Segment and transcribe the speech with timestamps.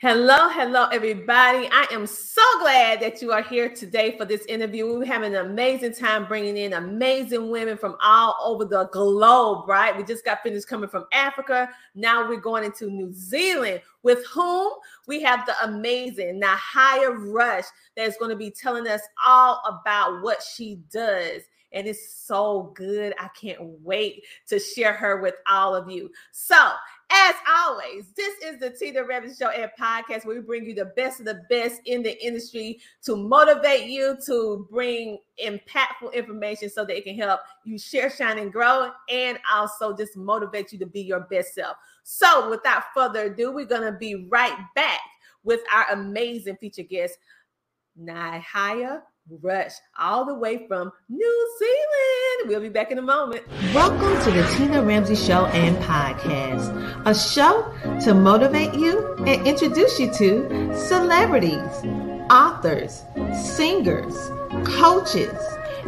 [0.00, 1.68] Hello, hello, everybody.
[1.72, 4.96] I am so glad that you are here today for this interview.
[4.96, 9.96] We have an amazing time bringing in amazing women from all over the globe, right?
[9.96, 11.68] We just got finished coming from Africa.
[11.96, 14.70] Now we're going into New Zealand, with whom
[15.08, 17.64] we have the amazing Nahaia Rush
[17.96, 23.14] that's going to be telling us all about what she does and it's so good.
[23.18, 26.10] I can't wait to share her with all of you.
[26.32, 26.72] So,
[27.10, 30.92] as always, this is the Tina Ramsay Show and podcast where we bring you the
[30.96, 36.84] best of the best in the industry to motivate you to bring impactful information so
[36.84, 40.86] that it can help you share, shine, and grow, and also just motivate you to
[40.86, 41.76] be your best self.
[42.04, 45.00] So, without further ado, we're going to be right back
[45.44, 47.16] with our amazing feature guest,
[47.98, 52.48] Nahaia Rush, all the way from New Zealand.
[52.48, 53.42] We'll be back in a moment.
[53.74, 56.72] Welcome to the Tina Ramsay Show and Podcast,
[57.04, 57.70] a show
[58.04, 61.60] to motivate you and introduce you to celebrities,
[62.30, 63.02] authors,
[63.34, 64.14] singers,
[64.64, 65.38] coaches,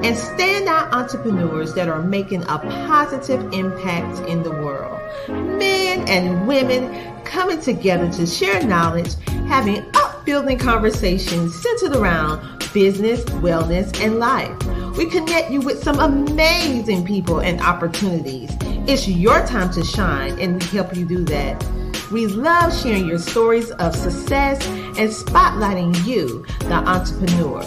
[0.02, 5.00] and standout entrepreneurs that are making a positive impact in the world.
[5.28, 9.14] Men and women coming together to share knowledge,
[9.48, 14.56] having upbuilding conversations centered around business, wellness, and life.
[14.96, 18.50] We connect you with some amazing people and opportunities.
[18.86, 21.64] It's your time to shine, and we help you do that.
[22.10, 27.62] We love sharing your stories of success and spotlighting you, the entrepreneur.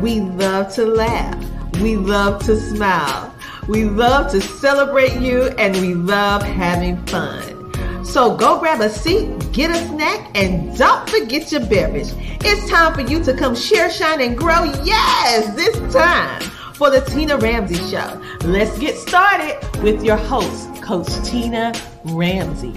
[0.00, 1.44] We love to laugh.
[1.80, 3.34] We love to smile.
[3.68, 8.04] We love to celebrate you, and we love having fun.
[8.04, 12.08] So go grab a seat, get a snack, and don't forget your beverage.
[12.42, 14.64] It's time for you to come share, shine, and grow.
[14.84, 16.40] Yes, this time
[16.74, 18.22] for the Tina Ramsay Show.
[18.44, 21.72] Let's get started with your host, Coach Tina
[22.04, 22.74] Ramsay.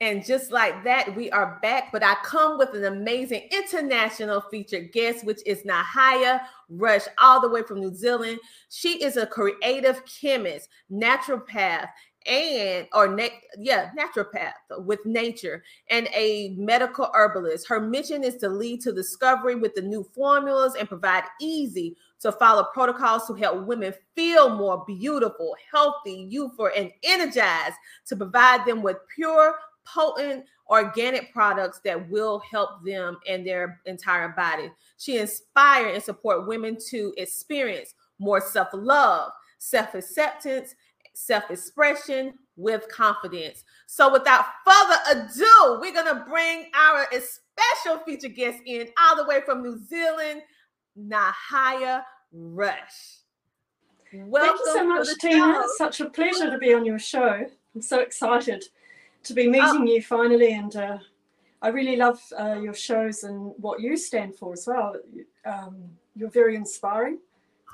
[0.00, 1.90] And just like that, we are back.
[1.90, 7.48] But I come with an amazing international featured guest, which is Nahaia Rush, all the
[7.48, 8.38] way from New Zealand.
[8.68, 11.88] She is a creative chemist, naturopath,
[12.26, 13.28] and or na-
[13.58, 17.68] yeah naturopath with nature and a medical herbalist.
[17.68, 22.32] Her mission is to lead to discovery with the new formulas and provide easy to
[22.32, 27.76] follow protocols to help women feel more beautiful healthy youthful and energized
[28.06, 29.54] to provide them with pure
[29.84, 34.70] potent organic products that will help them and their entire body.
[34.98, 40.74] She inspire and support women to experience more self-love self-acceptance
[41.16, 43.64] self expression with confidence.
[43.86, 49.26] So, without further ado, we're going to bring our special feature guest in all the
[49.26, 50.42] way from New Zealand,
[50.98, 53.18] Nahaia Rush.
[54.12, 55.36] Welcome Thank you so much, Tina.
[55.36, 55.60] Show.
[55.62, 57.44] It's such a pleasure to be on your show.
[57.74, 58.64] I'm so excited
[59.24, 59.84] to be meeting oh.
[59.84, 60.98] you finally, and uh,
[61.62, 64.94] I really love uh, your shows and what you stand for as well.
[65.44, 65.76] Um,
[66.14, 67.18] you're very inspiring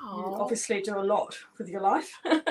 [0.01, 2.11] you obviously do a lot with your life.
[2.25, 2.41] I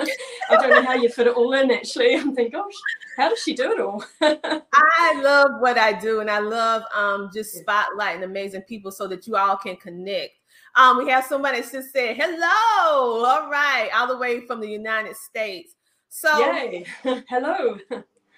[0.51, 2.15] don't know how you fit it all in actually.
[2.15, 2.73] I'm thinking, gosh,
[3.17, 4.05] how does she do it all?
[4.23, 9.27] I love what I do and I love um, just spotlighting amazing people so that
[9.27, 10.33] you all can connect.
[10.77, 13.25] Um, we have somebody that just said hello.
[13.25, 15.75] All right, all the way from the United States.
[16.09, 16.87] So Yay.
[17.29, 17.79] hello.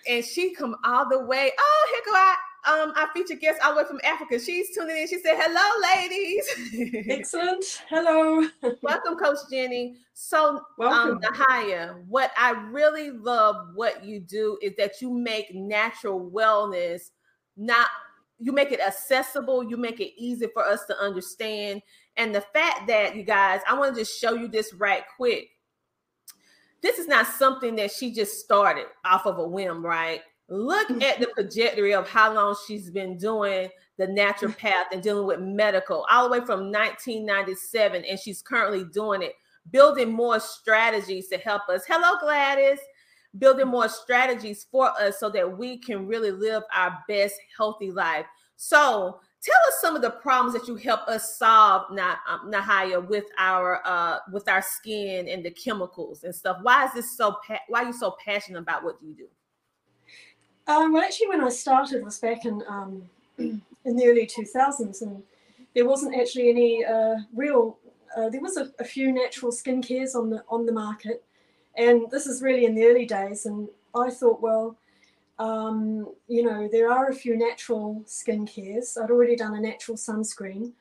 [0.08, 1.52] And she come all the way.
[1.56, 2.34] Oh, here go I
[2.66, 4.38] um, our featured guest all the way from Africa.
[4.38, 5.08] She's tuning in.
[5.08, 7.05] She said, Hello, ladies.
[7.08, 7.64] Excellent.
[7.88, 8.49] Hello.
[8.82, 9.96] Welcome, Coach Jenny.
[10.12, 11.11] So, um, Welcome.
[11.16, 17.11] um, Nahaia, what I really love what you do is that you make natural wellness
[17.56, 17.88] not
[18.38, 21.82] you make it accessible, you make it easy for us to understand.
[22.17, 25.49] And the fact that you guys, I want to just show you this right quick.
[26.82, 30.20] This is not something that she just started off of a whim, right?
[30.49, 31.02] Look mm.
[31.02, 36.06] at the trajectory of how long she's been doing the naturopath and dealing with medical,
[36.11, 39.35] all the way from 1997, and she's currently doing it
[39.70, 41.85] building more strategies to help us.
[41.87, 42.79] Hello, Gladys.
[43.38, 48.26] Building more strategies for us so that we can really live our best healthy life.
[48.56, 53.25] So, tell us some of the problems that you help us solve, um, Nahaia, with
[53.37, 56.58] our uh, with our skin and the chemicals and stuff.
[56.62, 57.37] Why is this so?
[57.44, 59.26] Pa- why are you so passionate about what you do?
[60.66, 63.02] Um, well, actually, when I started was back in um,
[63.38, 65.22] in the early 2000s, and
[65.75, 67.78] there wasn't actually any uh, real.
[68.16, 71.22] Uh, there was a, a, few natural skincares on the on the market,
[71.76, 73.44] and this is really in the early days.
[73.44, 74.76] And I thought, well,
[75.38, 78.96] um, you know, there are a few natural skin cares.
[78.96, 80.72] I'd already done a natural sunscreen,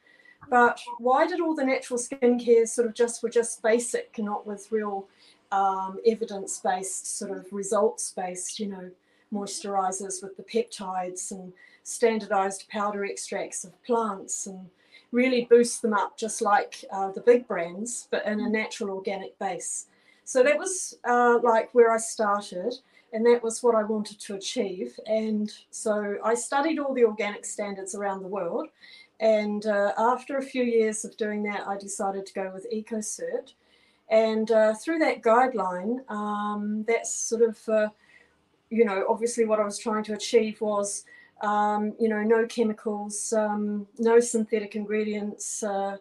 [0.49, 4.47] but why did all the natural skin cares sort of just were just basic, not
[4.47, 5.07] with real
[5.51, 8.91] um, evidence based sort of results based, you know?
[9.33, 11.51] Moisturizers with the peptides and
[11.83, 14.69] standardized powder extracts of plants and
[15.11, 19.37] really boost them up just like uh, the big brands, but in a natural organic
[19.39, 19.87] base.
[20.25, 22.73] So that was uh, like where I started,
[23.11, 24.99] and that was what I wanted to achieve.
[25.05, 28.69] And so I studied all the organic standards around the world.
[29.19, 33.53] And uh, after a few years of doing that, I decided to go with EcoCert.
[34.09, 37.89] And uh, through that guideline, um, that's sort of uh,
[38.73, 41.05] you know, obviously what I was trying to achieve was,
[41.41, 45.61] um, you know, no chemicals, um, no synthetic ingredients.
[45.61, 45.97] Uh,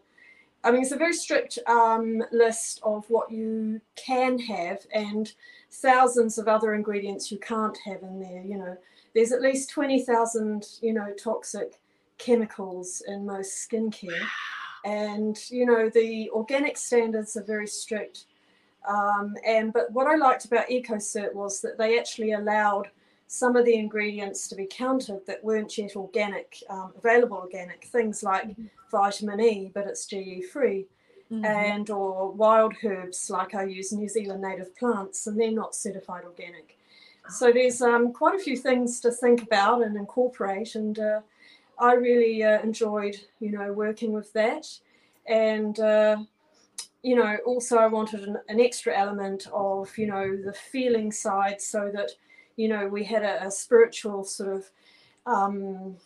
[0.65, 5.33] I mean, it's a very strict um, list of what you can have and
[5.71, 8.43] thousands of other ingredients you can't have in there.
[8.43, 8.77] You know,
[9.15, 11.81] there's at least 20,000, you know, toxic
[12.19, 14.27] chemicals in most skincare.
[14.85, 18.27] And, you know, the organic standards are very strict.
[18.89, 22.89] Um, and but what I liked about EcoCert was that they actually allowed
[23.33, 28.23] some of the ingredients to be counted that weren't yet organic, um, available organic things
[28.23, 28.67] like mm-hmm.
[28.91, 30.87] vitamin E, but it's GE free,
[31.31, 31.45] mm-hmm.
[31.45, 36.25] and or wild herbs like I use New Zealand native plants, and they're not certified
[36.25, 36.77] organic.
[37.31, 41.21] So there's um, quite a few things to think about and incorporate, and uh,
[41.79, 44.67] I really uh, enjoyed, you know, working with that,
[45.27, 46.19] and uh,
[47.03, 51.61] you know, also I wanted an, an, extra element of, you know, the feeling side
[51.61, 52.11] so that,
[52.57, 54.71] you know, we had a, a spiritual sort of
[55.27, 55.97] um,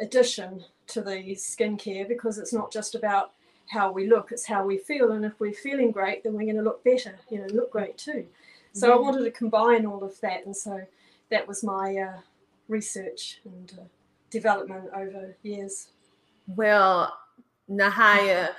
[0.00, 3.32] addition to the skincare because it's not just about
[3.68, 5.12] how we look, it's how we feel.
[5.12, 7.96] And if we're feeling great, then we're going to look better, you know, look great
[7.96, 8.26] too.
[8.72, 8.92] So.
[8.92, 10.46] I wanted to combine all of that.
[10.46, 10.80] And so
[11.30, 12.20] that was my uh,
[12.68, 13.84] research and uh,
[14.30, 15.88] development over years.
[16.46, 17.16] Well,
[17.68, 18.50] Nahaia,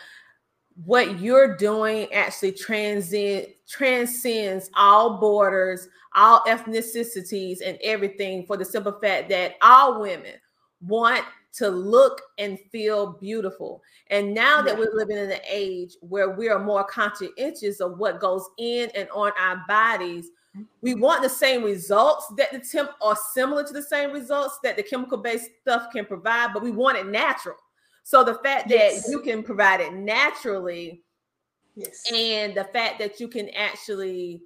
[0.86, 8.98] what you're doing actually transcend transcends all borders, all ethnicities, and everything for the simple
[9.00, 10.33] fact that all women
[10.86, 11.24] want
[11.54, 13.81] to look and feel beautiful.
[14.07, 18.19] And now that we're living in an age where we are more conscientious of what
[18.19, 20.63] goes in and on our bodies, mm-hmm.
[20.81, 24.77] we want the same results that the temp are similar to the same results that
[24.77, 27.57] the chemical based stuff can provide, but we want it natural.
[28.03, 29.03] So the fact yes.
[29.03, 31.03] that you can provide it naturally,
[31.75, 34.44] yes, and the fact that you can actually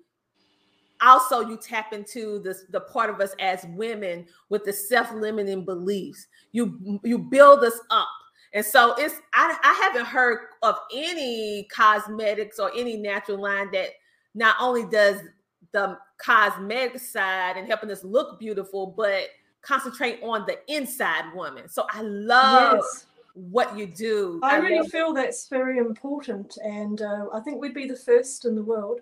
[1.02, 6.28] also you tap into this the part of us as women with the self-limiting beliefs.
[6.52, 8.08] You you build us up.
[8.54, 13.90] And so it's I, I haven't heard of any cosmetics or any natural line that
[14.34, 15.20] not only does
[15.72, 19.28] the cosmetic side and helping us look beautiful, but
[19.62, 21.68] concentrate on the inside woman.
[21.68, 23.05] So I love yes
[23.36, 24.40] what you do.
[24.42, 28.56] I really feel that's very important, and uh, I think we'd be the first in
[28.56, 29.02] the world.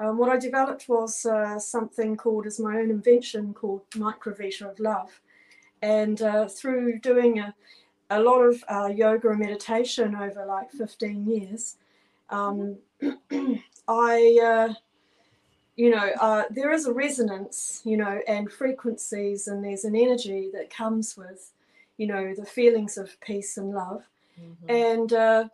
[0.00, 4.78] Um, what I developed was uh, something called, as my own invention, called Microvita of
[4.78, 5.20] Love.
[5.82, 7.54] And uh, through doing a,
[8.10, 11.76] a lot of uh, yoga and meditation over like 15 years,
[12.30, 12.78] um,
[13.88, 14.74] I, uh,
[15.76, 20.50] you know, uh, there is a resonance, you know, and frequencies, and there's an energy
[20.52, 21.52] that comes with
[21.98, 24.02] you know the feelings of peace and love.
[24.40, 24.70] Mm-hmm.
[24.70, 25.48] and uh,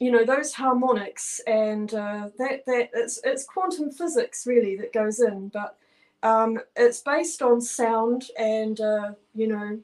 [0.00, 5.20] you know those harmonics and uh, that that it's it's quantum physics really that goes
[5.20, 5.78] in but
[6.24, 9.78] um, it's based on sound and uh, you know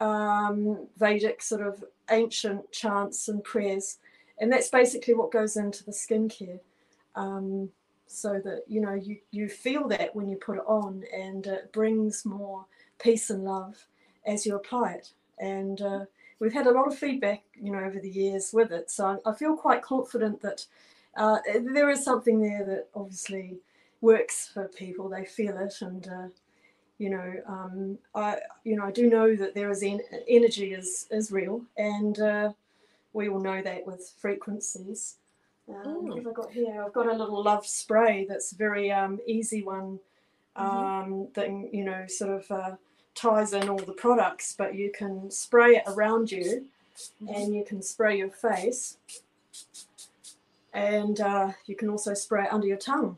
[0.00, 3.98] um, Vedic sort of ancient chants and prayers.
[4.38, 6.60] And that's basically what goes into the skincare.
[7.14, 7.70] Um,
[8.06, 11.72] so that you know you you feel that when you put it on and it
[11.72, 12.66] brings more
[13.00, 13.86] peace and love
[14.26, 16.04] as you apply it and uh,
[16.38, 18.90] we've had a lot of feedback, you know, over the years with it.
[18.90, 20.66] So I, feel quite confident that
[21.16, 23.58] uh, there is something there that obviously
[24.00, 25.08] works for people.
[25.08, 26.28] They feel it, and uh,
[26.98, 31.06] you know, um, I you know I do know that there is en- energy is
[31.10, 32.52] is real, and uh,
[33.12, 35.16] we all know that with frequencies.
[35.68, 36.84] Um, what have I got here?
[36.84, 39.98] I've got a little love spray that's a very um, easy one
[40.56, 40.66] mm-hmm.
[40.66, 41.32] um, mm-hmm.
[41.34, 42.76] that you know sort of uh,
[43.14, 46.66] ties in all the products, but you can spray it around you,
[47.28, 48.96] and you can spray your face,
[50.72, 53.16] and uh, you can also spray it under your tongue.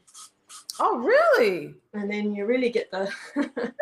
[0.79, 1.75] Oh, really?
[1.95, 3.73] And then you really get the, the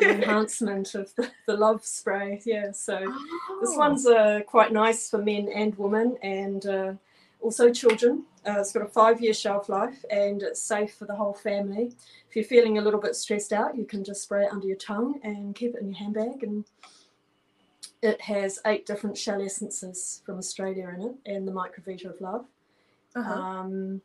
[0.02, 2.40] enhancement of the, the, love spray.
[2.46, 2.72] Yeah.
[2.72, 3.58] So oh.
[3.60, 6.92] this one's uh, quite nice for men and women, and uh,
[7.40, 8.24] also children.
[8.48, 11.92] Uh, it's got a five year shelf life and it's safe for the whole family.
[12.28, 14.76] If you're feeling a little bit stressed out, you can just spray it under your
[14.76, 16.42] tongue and keep it in your handbag.
[16.42, 16.64] And
[18.00, 22.46] it has eight different shell essences from Australia in it and the Microvita of Love.
[23.14, 23.32] Uh-huh.
[23.32, 24.00] Um,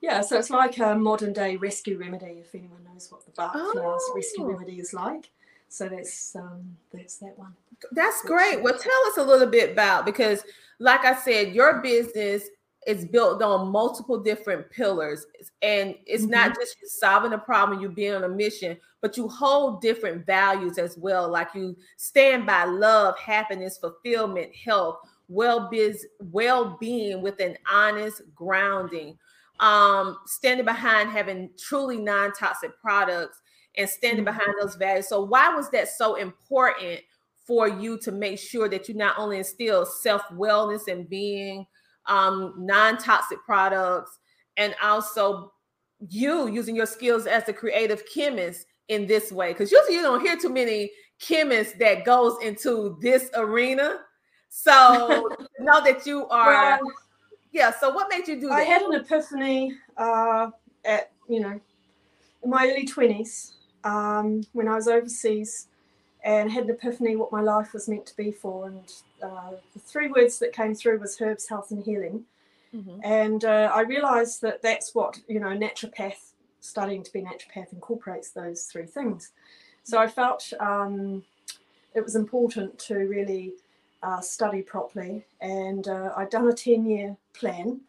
[0.00, 3.52] yeah, so it's like a modern day rescue remedy if anyone knows what the Bach
[3.54, 3.72] oh.
[3.72, 5.30] flowers rescue remedy is like.
[5.68, 7.54] So that's um, that's that one.
[7.92, 8.62] That's great.
[8.62, 10.44] Well, tell us a little bit about because,
[10.78, 12.44] like I said, your business
[12.86, 15.26] is built on multiple different pillars,
[15.60, 16.32] and it's mm-hmm.
[16.32, 20.78] not just solving a problem, you being on a mission, but you hold different values
[20.78, 21.28] as well.
[21.28, 28.22] Like you stand by love, happiness, fulfillment, health, well biz, well being with an honest
[28.34, 29.18] grounding.
[29.58, 33.40] Um, standing behind having truly non toxic products
[33.76, 34.36] and standing mm-hmm.
[34.36, 35.08] behind those values.
[35.08, 37.00] So, why was that so important
[37.46, 41.66] for you to make sure that you not only instill self wellness and being
[42.08, 44.18] um, non toxic products,
[44.56, 45.52] and also
[46.08, 49.52] you using your skills as a creative chemist in this way?
[49.52, 54.00] Because usually you don't hear too many chemists that goes into this arena.
[54.48, 56.80] So know that you are.
[57.52, 57.72] Yeah.
[57.78, 58.58] So what made you do that?
[58.58, 60.50] I had an epiphany uh,
[60.84, 61.60] at you know
[62.42, 65.68] in my early twenties um, when I was overseas
[66.26, 68.66] and had an epiphany what my life was meant to be for.
[68.66, 68.92] And
[69.22, 72.24] uh, the three words that came through was herbs, health, and healing.
[72.74, 72.98] Mm-hmm.
[73.04, 78.30] And uh, I realized that that's what, you know, naturopath, studying to be naturopath incorporates
[78.30, 79.30] those three things.
[79.84, 81.22] So I felt um,
[81.94, 83.52] it was important to really
[84.02, 85.24] uh, study properly.
[85.40, 87.82] And uh, I'd done a 10 year plan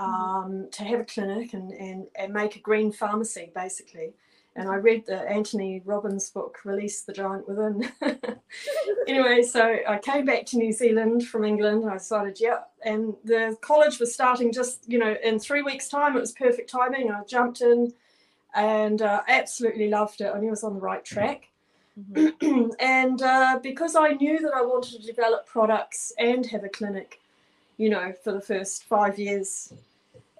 [0.00, 0.04] mm-hmm.
[0.04, 0.70] um, mm-hmm.
[0.70, 4.14] to have a clinic and, and, and make a green pharmacy, basically
[4.56, 7.90] and I read the Anthony Robbins book, Release the Giant Within.
[9.08, 11.88] anyway, so I came back to New Zealand from England.
[11.88, 16.16] I decided, yeah, and the college was starting just, you know, in three weeks' time.
[16.16, 17.10] It was perfect timing.
[17.10, 17.92] I jumped in
[18.54, 20.32] and uh, absolutely loved it.
[20.32, 21.48] I knew I was on the right track.
[22.00, 22.70] Mm-hmm.
[22.80, 27.20] and uh, because I knew that I wanted to develop products and have a clinic,
[27.76, 29.72] you know, for the first five years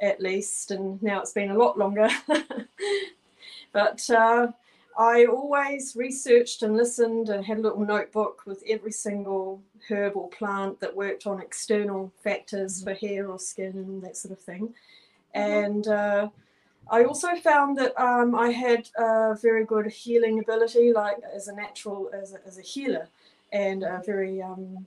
[0.00, 2.08] at least, and now it's been a lot longer.
[3.74, 4.52] But uh,
[4.96, 10.28] I always researched and listened and had a little notebook with every single herb or
[10.30, 14.74] plant that worked on external factors for hair or skin and that sort of thing.
[15.34, 16.28] And uh,
[16.88, 21.54] I also found that um, I had a very good healing ability, like as a
[21.54, 23.08] natural, as a, as a healer,
[23.52, 24.86] and a very, um,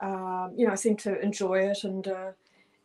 [0.00, 2.30] um, you know, I seem to enjoy it and uh,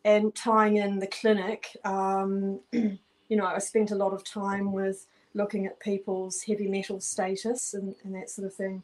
[0.04, 1.74] and tying in the clinic.
[3.28, 7.74] You know, I spent a lot of time with looking at people's heavy metal status
[7.74, 8.82] and, and that sort of thing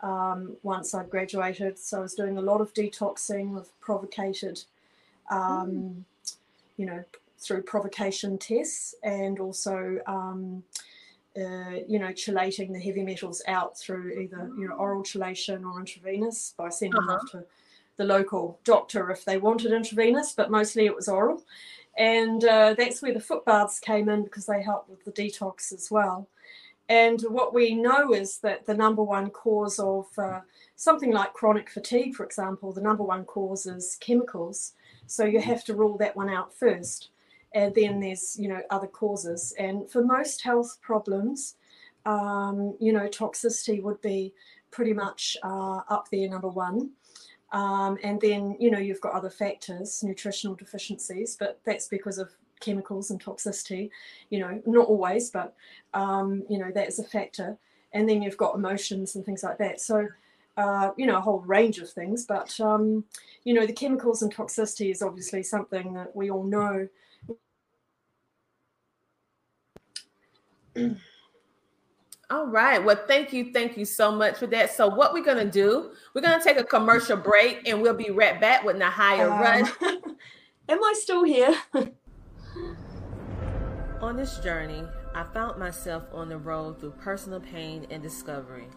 [0.00, 1.78] um, once I'd graduated.
[1.78, 4.62] So I was doing a lot of detoxing of provocated,
[5.30, 6.34] um, mm.
[6.76, 7.04] you know,
[7.38, 10.62] through provocation tests and also, um,
[11.36, 15.78] uh, you know, chelating the heavy metals out through either, you know, oral chelation or
[15.78, 17.14] intravenous by sending uh-huh.
[17.14, 17.44] off to
[17.96, 21.42] the local doctor if they wanted intravenous, but mostly it was oral.
[21.96, 25.72] And uh, that's where the foot baths came in because they help with the detox
[25.72, 26.28] as well.
[26.88, 30.40] And what we know is that the number one cause of uh,
[30.76, 34.72] something like chronic fatigue, for example, the number one cause is chemicals.
[35.06, 37.10] So you have to rule that one out first.
[37.54, 39.54] And then there's, you know, other causes.
[39.58, 41.56] And for most health problems,
[42.06, 44.32] um, you know, toxicity would be
[44.70, 46.90] pretty much uh, up there, number one.
[47.52, 52.30] Um, and then, you know, you've got other factors, nutritional deficiencies, but that's because of
[52.60, 53.90] chemicals and toxicity,
[54.30, 55.54] you know, not always, but,
[55.94, 57.56] um, you know, that is a factor.
[57.92, 59.80] And then you've got emotions and things like that.
[59.80, 60.08] So,
[60.58, 62.26] uh, you know, a whole range of things.
[62.26, 63.04] But, um,
[63.44, 66.88] you know, the chemicals and toxicity is obviously something that we all know.
[72.30, 72.84] All right.
[72.84, 73.52] Well, thank you.
[73.52, 74.74] Thank you so much for that.
[74.74, 77.94] So, what we're going to do, we're going to take a commercial break and we'll
[77.94, 79.66] be right back with Nahaia um, Run.
[80.68, 81.56] Am I still here?
[84.02, 88.68] on this journey, I found myself on the road through personal pain and discovery.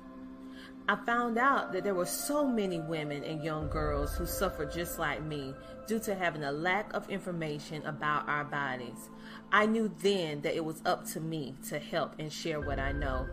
[0.91, 5.00] I found out that there were so many women and young girls who suffer just
[5.00, 5.53] like me
[5.88, 9.10] due to having a lack of information about our bodies.
[9.53, 12.91] I knew then that it was up to me to help and share what I
[12.91, 13.25] know.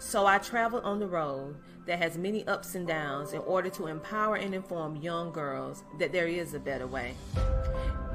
[0.00, 1.54] So I traveled on the road
[1.86, 6.10] that has many ups and downs in order to empower and inform young girls that
[6.10, 7.14] there is a better way.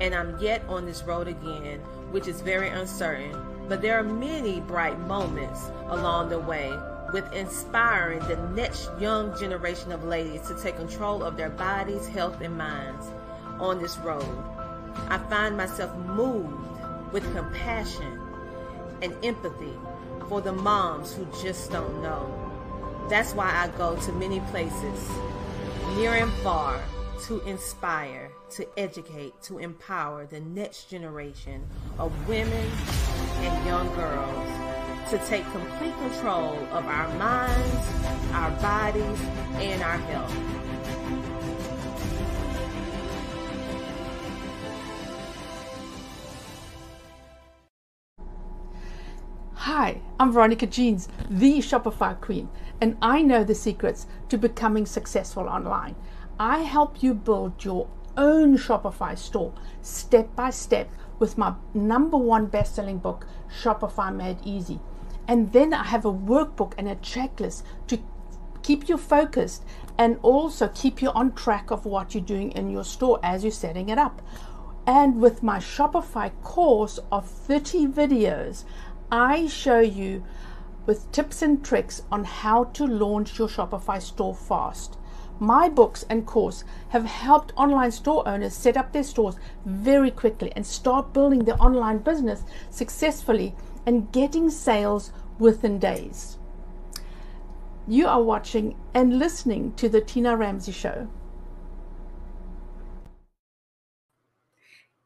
[0.01, 1.79] And I'm yet on this road again,
[2.11, 3.33] which is very uncertain,
[3.69, 6.77] but there are many bright moments along the way
[7.11, 12.41] with inspiring the next young generation of ladies to take control of their bodies, health,
[12.41, 13.07] and minds
[13.59, 14.43] on this road.
[15.09, 16.53] I find myself moved
[17.11, 18.19] with compassion
[19.01, 19.73] and empathy
[20.29, 22.37] for the moms who just don't know.
[23.09, 25.09] That's why I go to many places,
[25.95, 26.81] near and far,
[27.27, 31.67] to inspire, to educate, to empower the next generation
[31.99, 32.71] of women
[33.41, 34.70] and young girls
[35.09, 39.19] to take complete control of our minds, our bodies,
[39.55, 40.33] and our health.
[49.55, 55.47] Hi, I'm Veronica Jeans, the Shopify Queen, and I know the secrets to becoming successful
[55.47, 55.95] online.
[56.39, 60.89] I help you build your own Shopify store step by step
[61.19, 63.27] with my number one best selling book,
[63.61, 64.79] Shopify Made Easy.
[65.27, 67.99] And then I have a workbook and a checklist to
[68.63, 69.63] keep you focused
[69.97, 73.51] and also keep you on track of what you're doing in your store as you're
[73.51, 74.21] setting it up.
[74.85, 78.63] And with my Shopify course of 30 videos,
[79.11, 80.23] I show you
[80.85, 84.97] with tips and tricks on how to launch your Shopify store fast.
[85.39, 89.35] My books and course have helped online store owners set up their stores
[89.65, 96.37] very quickly and start building their online business successfully and getting sales within days.
[97.87, 101.07] You are watching and listening to the Tina Ramsay Show.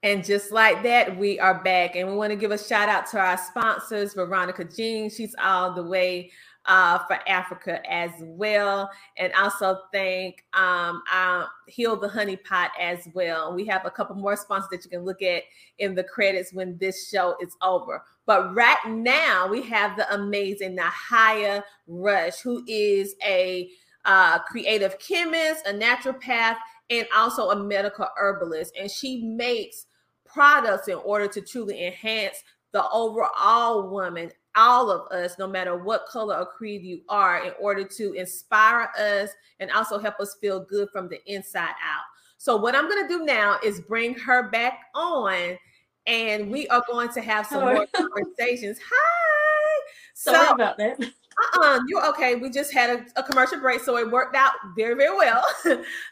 [0.04, 1.96] And just like that, we are back.
[1.96, 5.10] And we want to give a shout out to our sponsors, Veronica Jean.
[5.10, 6.32] She's all the way
[6.68, 8.90] uh, for Africa as well.
[9.18, 13.54] And also thank um, uh, Heal the Honey Pot as well.
[13.54, 15.44] We have a couple more sponsors that you can look at
[15.80, 18.04] in the credits when this show is over.
[18.26, 23.70] But right now, we have the amazing Nahaia Rush, who is a
[24.06, 26.58] uh, creative chemist, a naturopath,
[26.90, 28.76] and also a medical herbalist.
[28.80, 29.86] And she makes
[30.26, 36.06] products in order to truly enhance the overall woman, all of us, no matter what
[36.08, 40.60] color or creed you are, in order to inspire us and also help us feel
[40.60, 42.04] good from the inside out.
[42.38, 45.58] So, what I'm going to do now is bring her back on,
[46.06, 47.74] and we are going to have some Hello.
[47.74, 48.78] more conversations.
[48.80, 49.82] Hi.
[50.14, 51.00] Sorry so, about that.
[51.02, 52.36] Uh-uh, you're okay.
[52.36, 55.44] We just had a, a, commercial break, so it worked out very, very well.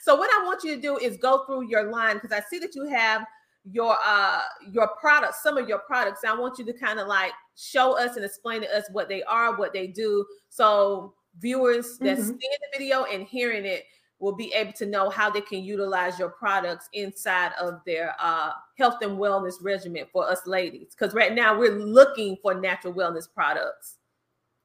[0.02, 2.60] so what I want you to do is go through your line because I see
[2.60, 3.26] that you have
[3.72, 6.22] your uh your products, some of your products.
[6.28, 9.24] I want you to kind of like show us and explain to us what they
[9.24, 10.26] are, what they do.
[10.50, 12.28] So viewers that mm-hmm.
[12.28, 13.86] seeing the video and hearing it
[14.20, 18.52] will be able to know how they can utilize your products inside of their uh,
[18.78, 20.96] health and wellness regimen for us ladies.
[20.98, 23.98] Because right now we're looking for natural wellness products.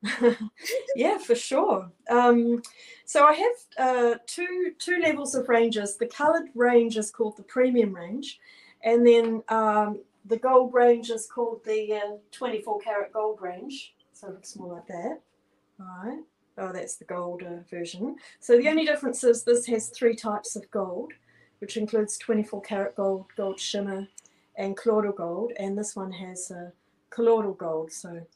[0.94, 1.90] yeah, for sure.
[2.08, 2.62] Um,
[3.04, 5.96] so I have uh, two two levels of ranges.
[5.96, 8.38] The coloured range is called the premium range,
[8.84, 13.94] and then um, the gold range is called the uh, 24 karat gold range.
[14.12, 15.20] So it looks more like that.
[15.80, 16.22] All right.
[16.58, 18.16] Oh, that's the gold uh, version.
[18.40, 21.12] So the only difference is this has three types of gold,
[21.60, 24.08] which includes 24 karat gold, gold shimmer,
[24.56, 25.52] and colloidal gold.
[25.58, 26.70] And this one has uh,
[27.10, 27.92] colloidal gold.
[27.92, 28.26] So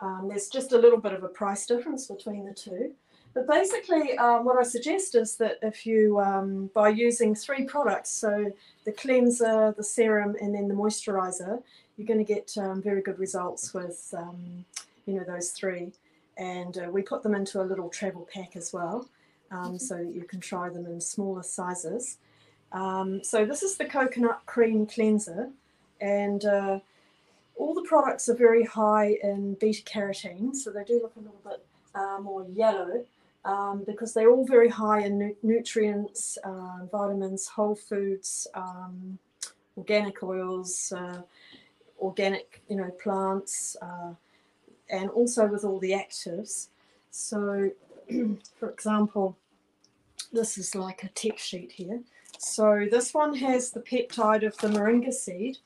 [0.00, 2.92] um, there's just a little bit of a price difference between the two.
[3.32, 8.10] But basically, um, what I suggest is that if you, um, by using three products,
[8.10, 8.52] so
[8.84, 11.62] the cleanser, the serum, and then the moisturizer,
[11.96, 14.64] you're going to get um, very good results with, um,
[15.06, 15.92] you know, those three.
[16.38, 19.08] And uh, we put them into a little travel pack as well,
[19.52, 22.18] um, so you can try them in smaller sizes.
[22.72, 25.50] Um, so this is the coconut cream cleanser,
[26.00, 26.80] and uh,
[27.56, 31.40] all the products are very high in beta carotene, so they do look a little
[31.44, 31.64] bit
[31.94, 33.04] uh, more yellow
[33.44, 39.18] um, because they're all very high in nu- nutrients, uh, vitamins, whole foods, um,
[39.76, 41.22] organic oils, uh,
[42.00, 44.12] organic, you know, plants, uh,
[44.90, 46.68] and also with all the actives.
[47.10, 47.70] So,
[48.58, 49.36] for example,
[50.32, 52.00] this is like a tech sheet here.
[52.38, 55.58] So this one has the peptide of the moringa seed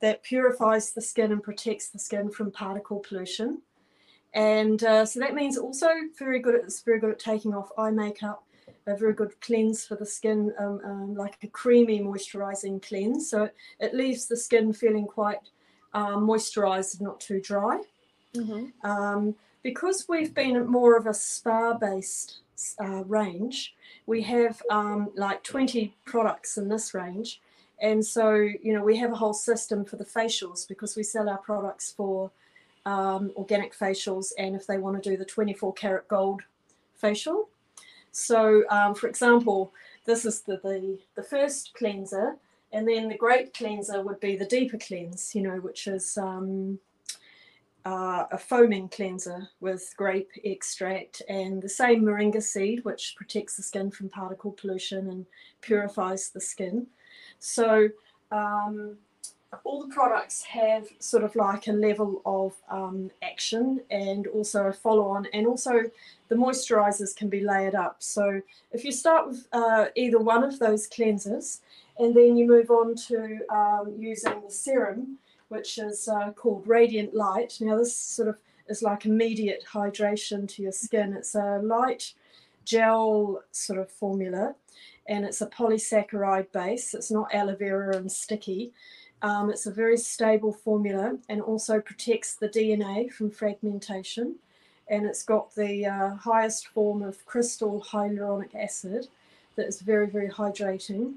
[0.00, 3.62] that purifies the skin and protects the skin from particle pollution
[4.34, 6.56] And uh, so that means also very good.
[6.56, 8.44] At, it's very good at taking off eye makeup.
[8.86, 13.30] A very good cleanse for the skin, um, um, like a creamy moisturizing cleanse.
[13.30, 13.48] So
[13.80, 15.38] it leaves the skin feeling quite
[15.94, 17.80] um, moisturized, not too dry.
[18.34, 18.88] Mm-hmm.
[18.88, 22.40] Um, because we've been more of a spa based
[22.78, 23.74] uh, range,
[24.06, 27.40] we have um, like 20 products in this range.
[27.80, 31.28] And so, you know, we have a whole system for the facials because we sell
[31.28, 32.30] our products for
[32.86, 36.42] um, organic facials and if they want to do the 24 karat gold
[36.94, 37.48] facial.
[38.12, 39.72] So, um, for example,
[40.04, 42.36] this is the, the, the first cleanser,
[42.72, 46.78] and then the great cleanser would be the deeper cleanse, you know, which is um,
[47.84, 53.62] uh, a foaming cleanser with grape extract and the same moringa seed, which protects the
[53.62, 55.26] skin from particle pollution and
[55.60, 56.86] purifies the skin.
[57.38, 57.88] So
[58.30, 58.96] um,
[59.64, 64.72] all the products have sort of like a level of um, action and also a
[64.72, 65.90] follow on, and also
[66.28, 67.96] the moisturizers can be layered up.
[68.00, 68.40] So
[68.72, 71.60] if you start with uh, either one of those cleansers
[71.98, 77.14] and then you move on to um, using the serum, which is uh, called Radiant
[77.14, 77.58] Light.
[77.60, 78.36] Now, this sort of
[78.68, 81.12] is like immediate hydration to your skin.
[81.12, 82.14] It's a light
[82.64, 84.54] gel sort of formula
[85.06, 86.94] and it's a polysaccharide base.
[86.94, 88.72] It's not aloe vera and sticky.
[89.24, 94.34] Um, it's a very stable formula and also protects the DNA from fragmentation.
[94.88, 99.08] And it's got the uh, highest form of crystal hyaluronic acid
[99.56, 101.14] that is very, very hydrating.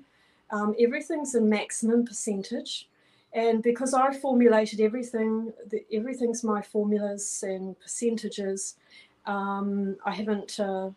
[0.51, 2.87] Um, everything's in maximum percentage.
[3.33, 8.77] And because I formulated everything, the, everything's my formulas and percentages.
[9.25, 10.91] Um, I haven't, uh,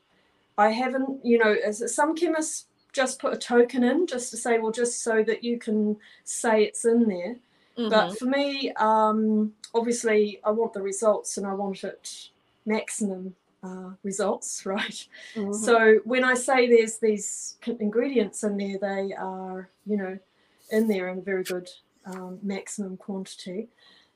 [0.57, 4.59] I haven't, you know, as some chemists just put a token in just to say,
[4.59, 7.37] well, just so that you can say it's in there.
[7.79, 7.88] Mm-hmm.
[7.88, 12.31] But for me, um, obviously, I want the results and I want it
[12.66, 15.07] maximum uh, results, right?
[15.35, 15.53] Mm-hmm.
[15.53, 20.18] So when I say there's these ingredients in there, they are, you know,
[20.70, 21.68] in there in a very good
[22.07, 23.68] um, maximum quantity.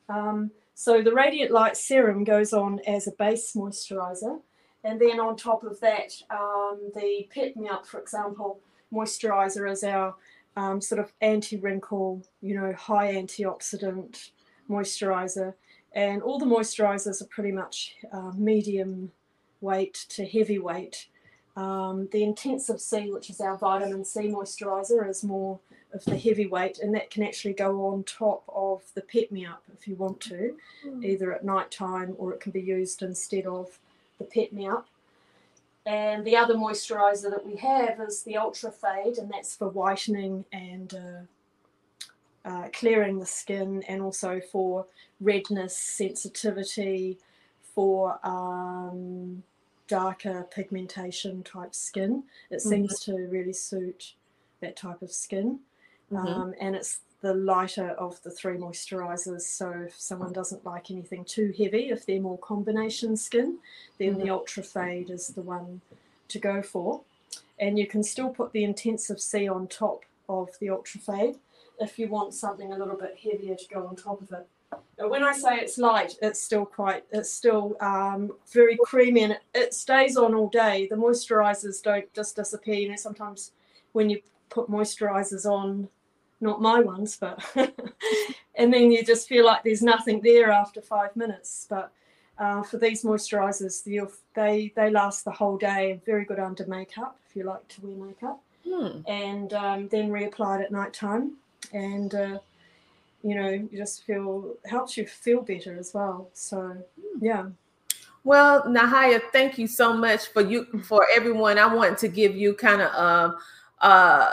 [0.08, 4.40] Um, so the Radiant Light Serum goes on as a base moisturizer.
[4.84, 8.60] And then on top of that, um, the Pet Me Up, for example,
[8.92, 10.14] moisturizer is our
[10.56, 14.30] um, sort of anti-wrinkle, you know, high antioxidant
[14.68, 15.54] moisturizer.
[15.92, 19.10] And all the moisturizers are pretty much uh, medium
[19.60, 21.06] weight to heavy weight.
[21.56, 25.60] Um, the Intensive C, which is our vitamin C moisturizer, is more
[25.92, 29.62] of the heavyweight, and that can actually go on top of the Pet Me Up
[29.72, 31.04] if you want to, mm.
[31.04, 33.78] either at night time or it can be used instead of
[34.18, 34.86] the Pet Me Up.
[35.86, 40.44] And the other moisturizer that we have is the Ultra Fade, and that's for whitening
[40.50, 44.86] and uh, uh, clearing the skin, and also for
[45.20, 47.18] redness, sensitivity,
[47.74, 49.42] for um,
[49.88, 52.24] darker pigmentation type skin.
[52.50, 52.68] It mm-hmm.
[52.68, 54.14] seems to really suit
[54.60, 55.60] that type of skin.
[56.10, 56.26] Mm-hmm.
[56.26, 59.40] Um, and it's the lighter of the three moisturizers.
[59.40, 63.60] So if someone doesn't like anything too heavy, if they're more combination skin,
[63.98, 64.24] then mm-hmm.
[64.24, 65.80] the Ultra Fade is the one
[66.28, 67.00] to go for.
[67.58, 71.36] And you can still put the Intensive C on top of the Ultra Fade
[71.80, 74.46] if you want something a little bit heavier to go on top of it.
[74.98, 79.32] But when I say it's light, it's still quite, it's still um, very creamy and
[79.32, 80.88] it, it stays on all day.
[80.90, 82.74] The moisturizers don't just disappear.
[82.74, 83.52] You know, sometimes
[83.92, 85.88] when you put moisturizers on,
[86.44, 87.42] not my ones, but
[88.54, 91.66] and then you just feel like there's nothing there after five minutes.
[91.68, 91.90] But
[92.38, 93.82] uh, for these moisturizers,
[94.34, 96.00] they they last the whole day.
[96.06, 99.00] Very good under makeup if you like to wear makeup, hmm.
[99.08, 101.32] and um, then reapplied at night time,
[101.72, 102.38] and uh,
[103.22, 106.28] you know you just feel helps you feel better as well.
[106.34, 107.24] So hmm.
[107.24, 107.46] yeah.
[108.26, 111.58] Well, Nahaia, thank you so much for you for everyone.
[111.58, 113.36] I want to give you kind of um,
[113.80, 114.32] uh,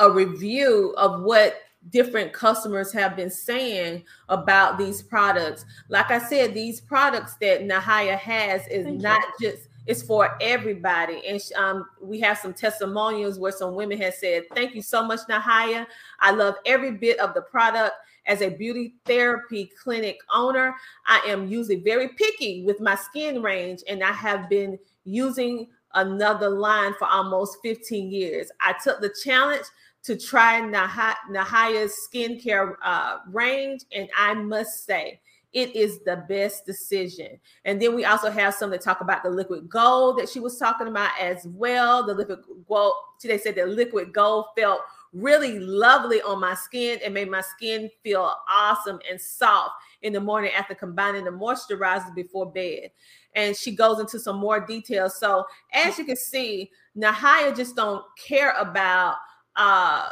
[0.00, 5.64] a review of what different customers have been saying about these products.
[5.88, 9.50] Like I said, these products that Nahaia has is Thank not you.
[9.50, 11.22] just it's for everybody.
[11.26, 15.20] And um, we have some testimonials where some women have said, "Thank you so much,
[15.28, 15.86] Nahaia.
[16.20, 17.94] I love every bit of the product."
[18.26, 20.74] As a beauty therapy clinic owner,
[21.06, 26.50] I am usually very picky with my skin range, and I have been using another
[26.50, 28.50] line for almost 15 years.
[28.60, 29.64] I took the challenge
[30.02, 35.20] to try Nahaia's skincare uh, range, and I must say,
[35.52, 37.38] it is the best decision.
[37.64, 40.56] And then we also have some that talk about the liquid gold that she was
[40.58, 42.06] talking about as well.
[42.06, 44.80] The liquid gold, they said the liquid gold felt
[45.12, 50.20] really lovely on my skin and made my skin feel awesome and soft in the
[50.20, 52.90] morning after combining the moisturizer before bed.
[53.34, 55.18] And she goes into some more details.
[55.18, 59.16] So as you can see, Nahaia just don't care about
[59.60, 60.08] uh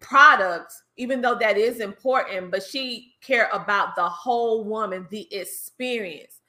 [0.00, 6.40] products even though that is important but she care about the whole woman the experience.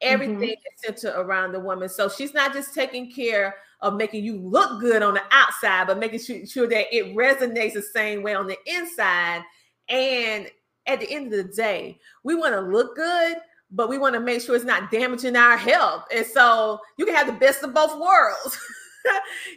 [0.00, 0.44] Everything mm-hmm.
[0.44, 1.86] is centered around the woman.
[1.86, 5.98] So she's not just taking care of making you look good on the outside but
[5.98, 9.42] making sure, that it resonates the same way on the inside.
[9.88, 10.48] And
[10.86, 13.36] at the end of the day we want to look good
[13.72, 16.04] but we want to make sure it's not damaging our health.
[16.12, 18.58] And so you can have the best of both worlds.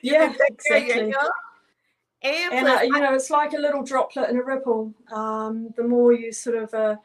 [0.01, 1.13] You yeah, exactly.
[2.23, 4.93] And, and uh, you know, it's like a little droplet in a ripple.
[5.11, 6.95] Um, the more you sort of uh,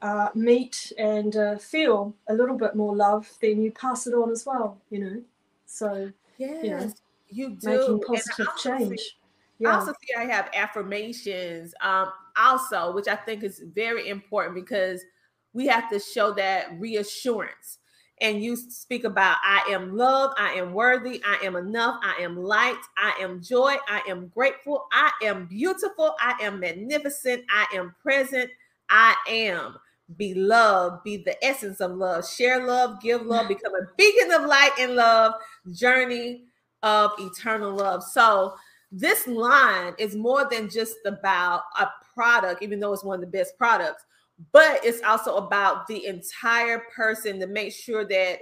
[0.00, 4.30] uh, meet and uh, feel a little bit more love, then you pass it on
[4.30, 4.78] as well.
[4.90, 5.22] You know,
[5.66, 6.92] so yes, you, know,
[7.28, 9.00] you do making positive change.
[9.00, 9.10] See,
[9.58, 9.70] yeah.
[9.70, 15.02] I also see I have affirmations, um, also, which I think is very important because
[15.52, 17.78] we have to show that reassurance
[18.24, 22.42] and you speak about I am loved, I am worthy, I am enough, I am
[22.42, 27.94] light, I am joy, I am grateful, I am beautiful, I am magnificent, I am
[28.02, 28.50] present,
[28.88, 29.76] I am.
[30.16, 34.72] Beloved, be the essence of love, share love, give love, become a beacon of light
[34.80, 35.34] and love,
[35.72, 36.44] journey
[36.82, 38.02] of eternal love.
[38.02, 38.54] So
[38.90, 43.38] this line is more than just about a product, even though it's one of the
[43.38, 44.06] best products
[44.52, 48.38] but it's also about the entire person to make sure that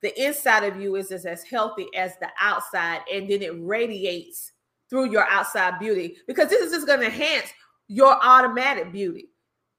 [0.00, 4.52] the inside of you is, is as healthy as the outside and then it radiates
[4.88, 7.52] through your outside beauty because this is just going to enhance
[7.88, 9.28] your automatic beauty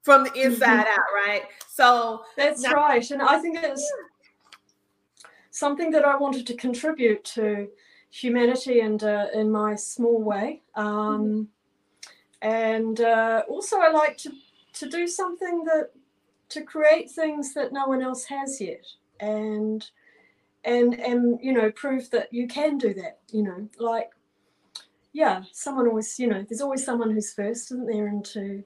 [0.02, 1.00] from the inside mm-hmm.
[1.00, 3.90] out right so that's now- right and i think it's
[5.50, 7.68] something that i wanted to contribute to
[8.10, 11.42] humanity and uh, in my small way um, mm-hmm.
[12.48, 14.32] and uh, also i like to
[14.80, 15.90] to do something that
[16.48, 18.84] to create things that no one else has yet
[19.20, 19.90] and
[20.64, 24.08] and and you know prove that you can do that you know like
[25.12, 28.64] yeah someone always you know there's always someone who's first isn't there and to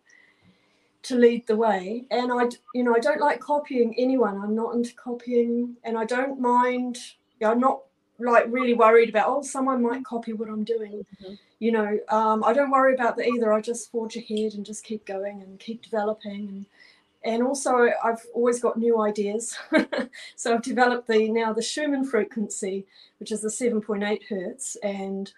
[1.02, 2.04] to lead the way.
[2.12, 4.40] And i you know i don't like copying anyone.
[4.40, 6.96] I'm not into copying and i don't mind
[7.40, 7.80] you know, i'm not
[8.20, 11.04] like really worried about oh someone might copy what i'm doing.
[11.20, 13.50] Mm-hmm you know, um, I don't worry about that either.
[13.50, 16.46] I just forge ahead and just keep going and keep developing.
[16.46, 16.66] And,
[17.24, 19.56] and also, I've always got new ideas.
[20.36, 22.84] so I've developed the now the Schumann frequency,
[23.18, 25.32] which is the 7.8 hertz, and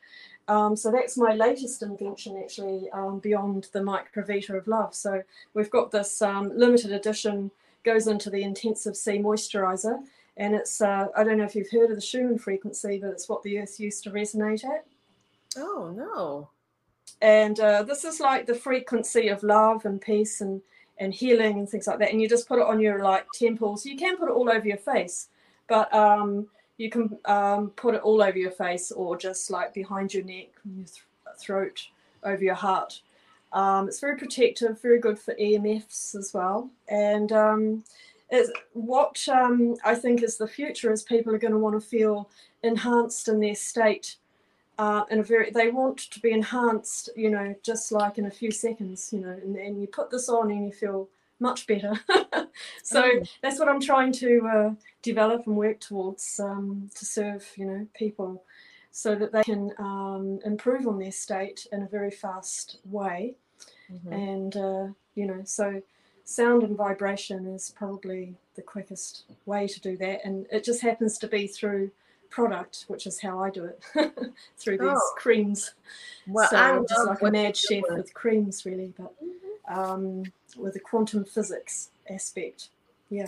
[0.48, 4.96] um, so that's my latest invention, actually, um, beyond the microvita of love.
[4.96, 5.22] So
[5.54, 7.52] we've got this um, limited edition,
[7.84, 10.02] goes into the intensive C moisturizer,
[10.36, 13.28] and it's uh, I don't know if you've heard of the Schumann frequency, but it's
[13.28, 14.84] what the Earth used to resonate at.
[15.56, 16.48] Oh no.
[17.22, 20.60] And uh, this is like the frequency of love and peace and
[20.98, 22.10] and healing and things like that.
[22.10, 23.84] And you just put it on your like temples.
[23.84, 25.28] You can put it all over your face,
[25.68, 30.14] but um, you can um, put it all over your face or just like behind
[30.14, 31.02] your neck, your th-
[31.38, 31.86] throat,
[32.22, 33.00] over your heart.
[33.52, 36.70] Um, it's very protective, very good for EMFs as well.
[36.88, 37.84] And um,
[38.72, 42.28] what um, I think is the future is people are going to want to feel
[42.62, 44.16] enhanced in their state
[44.78, 48.30] uh, in a very they want to be enhanced you know just like in a
[48.30, 51.08] few seconds you know and, and you put this on and you feel
[51.40, 51.92] much better
[52.82, 53.22] so oh.
[53.42, 54.70] that's what i'm trying to uh,
[55.02, 58.42] develop and work towards um, to serve you know people
[58.90, 63.34] so that they can um, improve on their state in a very fast way
[63.92, 64.12] mm-hmm.
[64.12, 65.82] and uh, you know so
[66.24, 71.18] sound and vibration is probably the quickest way to do that and it just happens
[71.18, 71.90] to be through
[72.30, 73.82] product, which is how I do it
[74.58, 75.12] through these oh.
[75.16, 75.74] creams.
[76.26, 77.98] Well, so I'm just like a mad chef doing.
[77.98, 79.78] with creams, really, but mm-hmm.
[79.78, 80.22] um,
[80.56, 82.68] with a quantum physics aspect.
[83.10, 83.26] Yeah.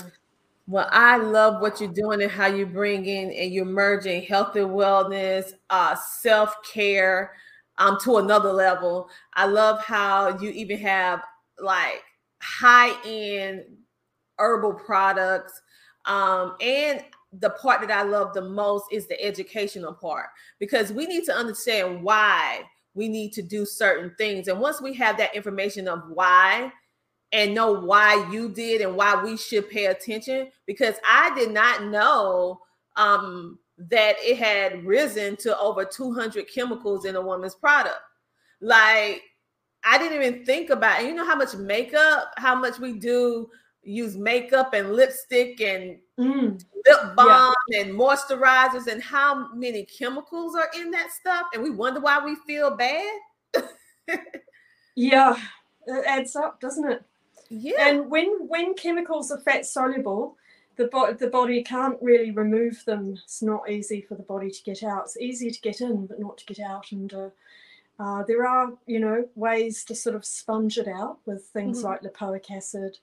[0.67, 4.55] Well, I love what you're doing and how you bring in and you're merging health
[4.55, 7.33] and wellness, uh, self care
[7.79, 9.09] um, to another level.
[9.35, 11.23] I love how you even have
[11.59, 12.03] like
[12.41, 13.65] high end
[14.39, 15.61] herbal products.
[16.05, 20.27] Um, and the part that I love the most is the educational part
[20.59, 22.62] because we need to understand why
[22.95, 24.49] we need to do certain things.
[24.49, 26.73] And once we have that information of why
[27.33, 31.85] and know why you did and why we should pay attention, because I did not
[31.85, 32.61] know
[32.97, 38.01] um, that it had risen to over 200 chemicals in a woman's product.
[38.61, 39.23] Like,
[39.85, 41.07] I didn't even think about, it.
[41.07, 43.49] you know how much makeup, how much we do
[43.83, 46.65] use makeup and lipstick and mm.
[46.87, 47.81] lip balm yeah.
[47.81, 52.35] and moisturizers and how many chemicals are in that stuff and we wonder why we
[52.47, 53.21] feel bad
[54.97, 55.37] yeah,
[55.87, 57.05] it adds up, doesn't it?
[57.51, 57.89] Yeah.
[57.89, 60.37] And when when chemicals are fat soluble,
[60.77, 63.19] the, bo- the body can't really remove them.
[63.25, 65.05] It's not easy for the body to get out.
[65.05, 66.93] It's easy to get in, but not to get out.
[66.93, 67.29] And uh,
[67.99, 71.89] uh, there are, you know, ways to sort of sponge it out with things mm-hmm.
[71.89, 72.99] like lipoic acid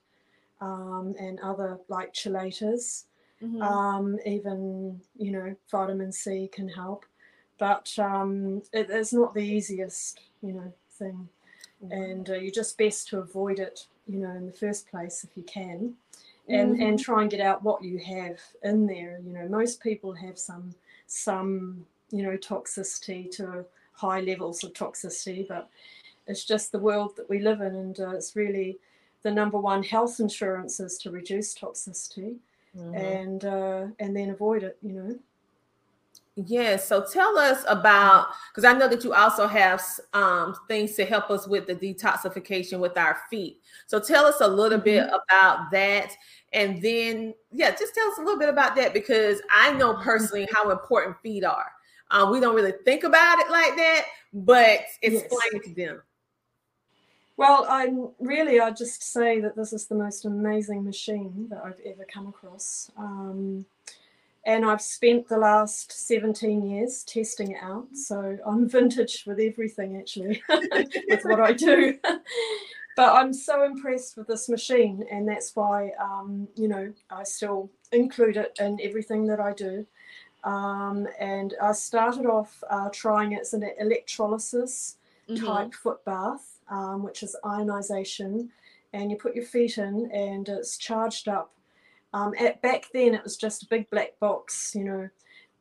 [0.60, 3.04] um, and other like chelators.
[3.42, 3.60] Mm-hmm.
[3.60, 7.04] Um, even, you know, vitamin C can help,
[7.58, 11.28] but um, it, it's not the easiest, you know, thing.
[11.84, 11.92] Mm-hmm.
[11.92, 15.36] And uh, you're just best to avoid it, you know, in the first place if
[15.36, 15.94] you can.
[16.48, 16.96] And, and mm-hmm.
[16.96, 19.20] try and get out what you have in there.
[19.26, 20.74] You know, most people have some
[21.08, 25.68] some you know toxicity to high levels of toxicity, but
[26.26, 28.78] it's just the world that we live in, and uh, it's really
[29.26, 32.36] the number one health insurance is to reduce toxicity
[32.78, 32.94] mm-hmm.
[32.94, 34.78] and uh, and then avoid it.
[34.82, 35.18] You know.
[36.36, 36.86] Yes.
[36.86, 39.82] So tell us about because I know that you also have
[40.14, 43.60] um, things to help us with the detoxification with our feet.
[43.88, 44.84] So tell us a little mm-hmm.
[44.84, 46.16] bit about that,
[46.52, 50.46] and then yeah, just tell us a little bit about that because I know personally
[50.54, 51.72] how important feet are.
[52.12, 55.64] Um, we don't really think about it like that, but explain yes.
[55.64, 56.02] to them.
[57.36, 61.80] Well, I'm really, I just say that this is the most amazing machine that I've
[61.84, 62.90] ever come across.
[62.96, 63.66] Um,
[64.46, 67.88] and I've spent the last 17 years testing it out.
[67.94, 71.98] So I'm vintage with everything, actually, with what I do.
[72.96, 77.70] but I'm so impressed with this machine, and that's why, um, you know, I still
[77.92, 79.84] include it in everything that I do.
[80.44, 84.96] Um, and I started off uh, trying it as an electrolysis
[85.28, 85.44] mm-hmm.
[85.44, 88.50] type foot bath, um, which is ionization.
[88.92, 91.52] And you put your feet in, and it's charged up.
[92.12, 95.08] Um, at back then, it was just a big black box, you know,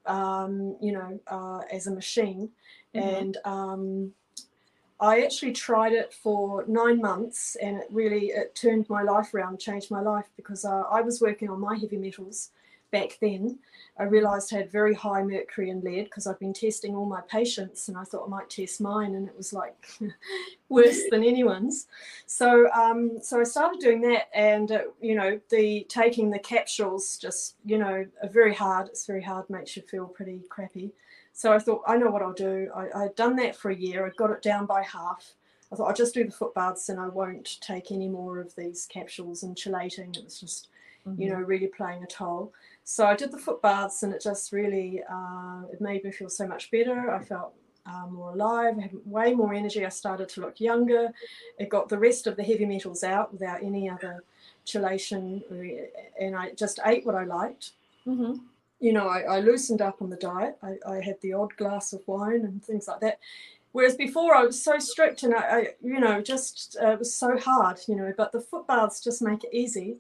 [0.06, 2.50] um, you know, uh, as a machine.
[2.94, 3.08] Mm-hmm.
[3.08, 4.13] And um,
[5.00, 9.60] I actually tried it for nine months, and it really it turned my life around,
[9.60, 12.52] changed my life because uh, I was working on my heavy metals
[12.91, 13.60] back then.
[13.98, 17.21] I realized I had very high mercury and lead because I've been testing all my
[17.21, 19.76] patients and I thought I might test mine and it was like
[20.69, 21.88] worse than anyone's.
[22.26, 27.17] So um, so I started doing that and uh, you know the taking the capsules
[27.17, 28.88] just you know are very hard.
[28.88, 30.91] It's very hard, makes you feel pretty crappy.
[31.34, 32.69] So I thought I know what I'll do.
[32.76, 34.06] I, I'd done that for a year.
[34.06, 35.36] I'd got it down by half.
[35.71, 38.56] I thought I'll just do the foot baths and I won't take any more of
[38.56, 40.15] these capsules and chelating.
[40.15, 40.69] It was just,
[41.06, 41.21] mm-hmm.
[41.21, 42.54] you know, really playing a toll.
[42.88, 46.30] So I did the foot baths, and it just really uh, it made me feel
[46.30, 47.12] so much better.
[47.12, 47.54] I felt
[47.88, 49.84] uh, more alive, I had way more energy.
[49.86, 51.12] I started to look younger.
[51.60, 54.24] It got the rest of the heavy metals out without any other
[54.67, 55.41] chelation,
[56.19, 57.71] and I just ate what I liked.
[58.08, 58.36] Mm-hmm.
[58.80, 60.58] You know, I, I, loosened up on the diet.
[60.62, 63.19] I, I, had the odd glass of wine and things like that.
[63.71, 67.13] Whereas before I was so strict and I, I you know, just uh, it was
[67.13, 68.13] so hard, you know.
[68.15, 69.98] But the foot baths just make it easy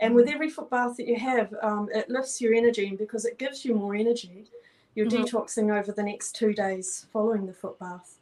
[0.00, 3.24] and with every foot bath that you have, um, it lifts your energy, and because
[3.24, 4.46] it gives you more energy,
[4.94, 5.24] you're mm-hmm.
[5.24, 8.16] detoxing over the next two days following the foot bath.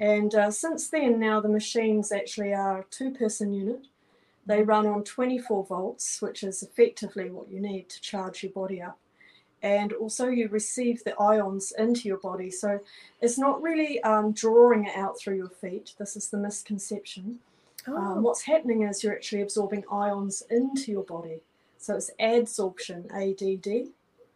[0.00, 3.86] And uh, since then, now the machines actually are a two person unit.
[4.46, 8.80] They run on 24 volts, which is effectively what you need to charge your body
[8.80, 8.98] up.
[9.60, 12.50] And also, you receive the ions into your body.
[12.50, 12.80] So
[13.20, 15.94] it's not really um, drawing it out through your feet.
[15.98, 17.40] This is the misconception.
[17.88, 18.00] Um, oh.
[18.00, 21.42] Um, what's happening is you're actually absorbing ions into your body.
[21.78, 23.88] So it's adsorption, ADD.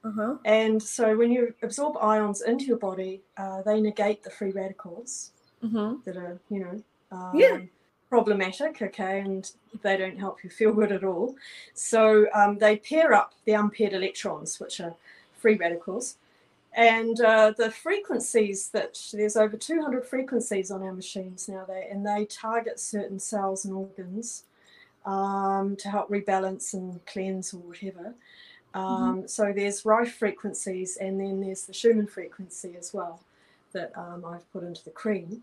[0.04, 0.36] Uh-huh.
[0.44, 5.30] And so when you absorb ions into your body, uh, they negate the free radicals
[5.62, 6.00] mm-hmm.
[6.04, 7.58] that are, you know, um, yeah.
[8.10, 9.50] problematic, okay, and
[9.82, 11.36] they don't help you feel good at all.
[11.74, 14.94] So um, they pair up the unpaired electrons, which are
[15.38, 16.16] free radicals,
[16.74, 22.06] and uh, the frequencies that there's over 200 frequencies on our machines now they and
[22.06, 24.44] they target certain cells and organs
[25.04, 28.14] um, to help rebalance and cleanse or whatever
[28.74, 29.26] um, mm-hmm.
[29.26, 33.20] so there's rife frequencies and then there's the schumann frequency as well
[33.72, 35.42] that um, i've put into the cream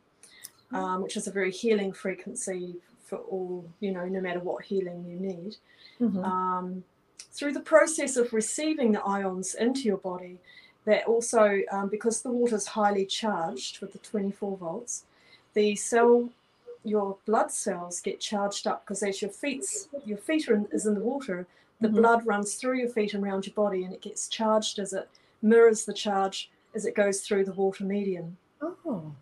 [0.71, 0.75] mm-hmm.
[0.75, 5.05] um, which is a very healing frequency for all you know no matter what healing
[5.07, 5.55] you need
[6.01, 6.23] mm-hmm.
[6.23, 6.83] Um,
[7.31, 10.39] through the process of receiving the ions into your body
[10.85, 15.05] that also, um, because the water is highly charged with the 24 volts,
[15.53, 16.29] the cell,
[16.83, 19.65] your blood cells get charged up because as your feet,
[20.05, 21.45] your feet are in, is in the water,
[21.81, 21.97] the mm-hmm.
[21.97, 25.09] blood runs through your feet and around your body, and it gets charged as it
[25.41, 28.37] mirrors the charge as it goes through the water medium.
[28.61, 29.13] Oh.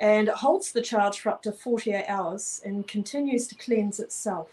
[0.00, 4.48] And it holds the charge for up to 48 hours and continues to cleanse itself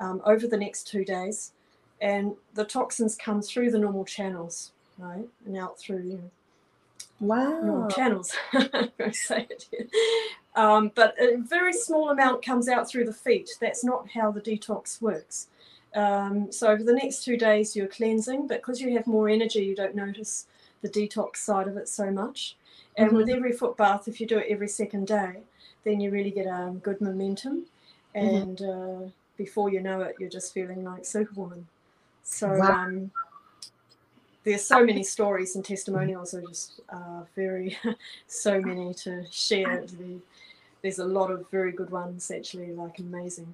[0.00, 1.52] um, over the next two days.
[2.00, 5.28] And the toxins come through the normal channels right?
[5.44, 6.30] And out through you know,
[7.20, 8.34] wow channels.
[9.12, 9.90] say it.
[10.54, 13.50] Um, but a very small amount comes out through the feet.
[13.60, 15.48] That's not how the detox works.
[15.94, 19.64] Um, so over the next two days, you're cleansing, but because you have more energy,
[19.64, 20.46] you don't notice
[20.82, 22.56] the detox side of it so much.
[22.96, 23.16] And mm-hmm.
[23.16, 25.40] with every foot bath, if you do it every second day,
[25.84, 27.66] then you really get um, good momentum.
[28.14, 28.36] Mm-hmm.
[28.36, 29.04] And mm-hmm.
[29.04, 31.66] uh, before you know it, you're just feeling like Superwoman.
[32.22, 32.84] So wow.
[32.84, 33.10] um,
[34.46, 37.76] there's so many stories and testimonials are just uh, very,
[38.28, 39.84] so many to share.
[40.82, 43.52] There's a lot of very good ones, actually, like amazing.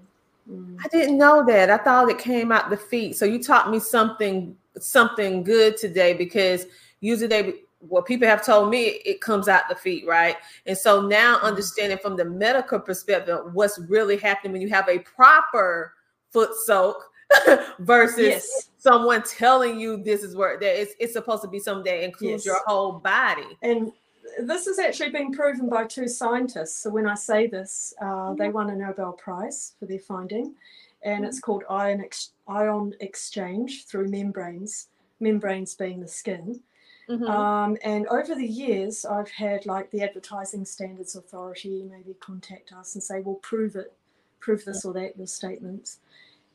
[0.51, 0.77] Mm.
[0.85, 1.71] I didn't know that.
[1.71, 3.17] I thought it came out the feet.
[3.17, 6.67] So you taught me something something good today because
[7.01, 7.55] usually they
[7.89, 11.45] what people have told me it comes out the feet right and so now mm-hmm.
[11.45, 15.93] understanding from the medical perspective what's really happening when you have a proper
[16.31, 17.12] foot soak
[17.81, 18.71] versus yes.
[18.79, 22.45] someone telling you this is where that it's, it's supposed to be something that includes
[22.45, 22.47] yes.
[22.47, 23.93] your whole body and
[24.41, 28.37] this has actually been proven by two scientists so when i say this uh, mm-hmm.
[28.37, 30.55] they won a nobel prize for their finding
[31.03, 31.25] and mm-hmm.
[31.25, 34.89] it's called ion, ex- ion exchange through membranes
[35.21, 36.61] membranes being the skin
[37.09, 37.25] Mm-hmm.
[37.25, 42.95] Um, and over the years, I've had like the Advertising Standards Authority maybe contact us
[42.95, 43.93] and say, well, prove it,
[44.41, 45.99] prove this or that, your statements.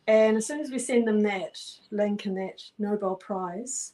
[0.08, 1.60] And as soon as we send them that
[1.91, 3.93] link and that Nobel Prize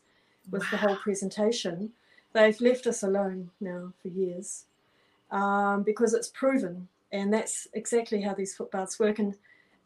[0.51, 0.67] with wow.
[0.71, 1.91] the whole presentation,
[2.33, 4.65] they've left us alone now for years
[5.31, 6.87] um, because it's proven.
[7.11, 9.19] And that's exactly how these foot baths work.
[9.19, 9.35] And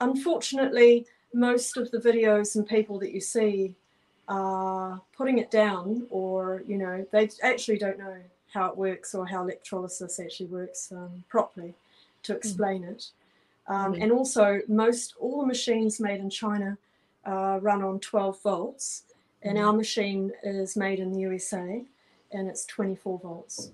[0.02, 3.76] unfortunately, most of the videos and people that you see
[4.28, 8.18] are putting it down, or you know, they actually don't know
[8.54, 11.74] how it works or how electrolysis actually works um, properly
[12.24, 12.38] to hmm.
[12.38, 12.92] explain mm.
[12.92, 13.10] it.
[13.68, 14.04] Um, mm.
[14.04, 16.78] And also, most all the machines made in China
[17.26, 19.04] uh, run on 12 volts,
[19.44, 19.66] and mm.
[19.66, 21.84] our machine is made in the USA,
[22.32, 23.72] and it's 24 volts.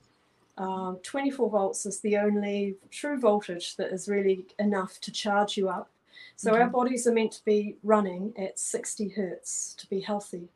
[0.57, 5.67] Um, 24 volts is the only true voltage that is really enough to charge you
[5.67, 5.89] up
[6.35, 6.61] so mm-hmm.
[6.61, 10.49] our bodies are meant to be running at 60 hertz to be healthy.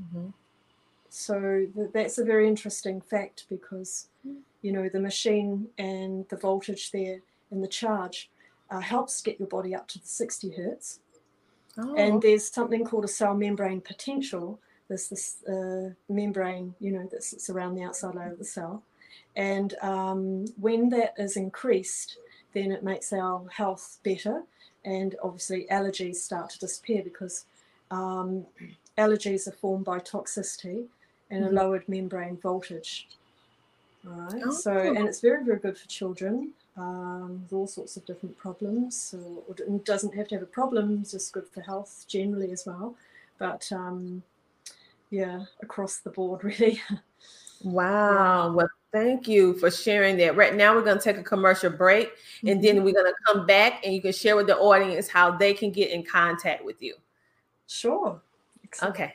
[0.00, 0.28] Mm-hmm.
[1.08, 4.08] So th- that's a very interesting fact because,
[4.62, 7.20] you know, the machine and the voltage there
[7.50, 8.30] and the charge
[8.70, 11.00] uh, helps get your body up to the 60 hertz.
[11.78, 11.94] Oh.
[11.96, 14.58] And there's something called a cell membrane potential.
[14.88, 18.82] There's this uh, membrane, you know, that sits around the outside layer of the cell.
[19.34, 22.18] And um, when that is increased,
[22.54, 24.42] then it makes our health better
[24.84, 27.44] and obviously allergies start to disappear because
[27.90, 28.46] um,
[28.96, 30.86] allergies are formed by toxicity
[31.30, 31.56] and mm-hmm.
[31.56, 33.08] a lowered membrane voltage.
[34.06, 34.42] All right.
[34.46, 34.50] Oh.
[34.52, 38.96] So, and it's very, very good for children um, with all sorts of different problems.
[38.96, 42.64] So, it doesn't have to have a problem, it's just good for health generally as
[42.66, 42.94] well.
[43.38, 44.22] But um,
[45.10, 46.80] yeah, across the board, really.
[47.62, 48.52] Wow.
[48.52, 50.36] Well, thank you for sharing that.
[50.36, 52.48] Right now, we're going to take a commercial break mm-hmm.
[52.48, 52.84] and then mm-hmm.
[52.84, 55.70] we're going to come back and you can share with the audience how they can
[55.70, 56.94] get in contact with you.
[57.66, 58.20] Sure.
[58.64, 58.94] Excellent.
[58.94, 59.14] Okay.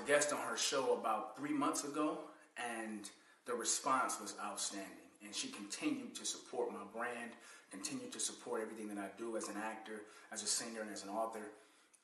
[0.00, 2.18] A guest on her show about three months ago,
[2.56, 3.08] and
[3.46, 7.32] the response was outstanding and she continued to support my brand,
[7.70, 11.04] continue to support everything that I do as an actor, as a singer, and as
[11.04, 11.52] an author.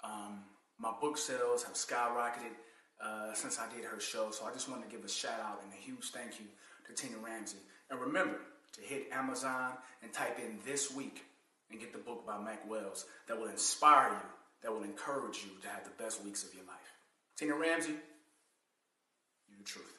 [0.04, 0.40] Um,
[0.78, 2.54] my book sales have skyrocketed
[3.02, 5.62] uh, since I did her show, so I just want to give a shout out
[5.62, 6.46] and a huge thank you
[6.86, 7.58] to Tina Ramsay.
[7.90, 8.40] And remember
[8.74, 9.72] to hit Amazon
[10.02, 11.24] and type in this week
[11.70, 14.28] and get the book by Mac Wells that will inspire you,
[14.62, 16.75] that will encourage you to have the best weeks of your life.
[17.36, 19.92] Tina Ramsay, you the truth.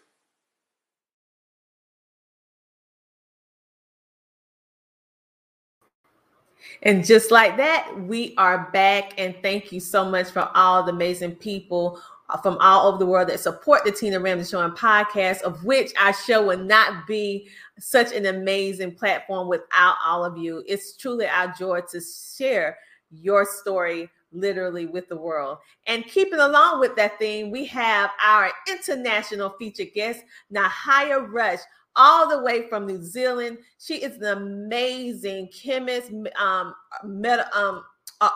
[6.81, 9.13] And just like that, we are back.
[9.19, 12.01] And thank you so much for all the amazing people
[12.41, 15.91] from all over the world that support the Tina Ramsay Show and podcast, of which
[15.99, 17.47] our show would not be
[17.79, 20.63] such an amazing platform without all of you.
[20.67, 22.77] It's truly our joy to share
[23.11, 25.57] your story literally with the world.
[25.85, 30.21] And keeping along with that theme, we have our international featured guest,
[30.53, 31.59] Nahaia Rush,
[31.95, 33.57] all the way from New Zealand.
[33.79, 36.73] She is an amazing chemist, um,
[37.03, 37.83] meta, um,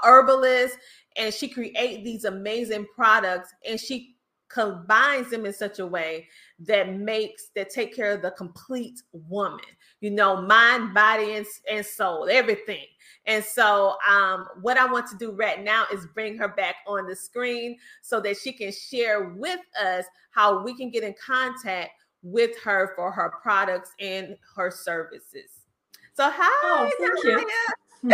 [0.04, 0.78] herbalist,
[1.18, 4.16] and she creates these amazing products and she
[4.54, 6.28] combines them in such a way
[6.60, 9.60] that makes that take care of the complete woman
[10.00, 12.86] you know mind body and, and soul everything
[13.26, 17.08] and so um what i want to do right now is bring her back on
[17.08, 21.92] the screen so that she can share with us how we can get in contact
[22.24, 25.62] with her for her products and her services
[26.14, 27.48] so hi oh, thank you.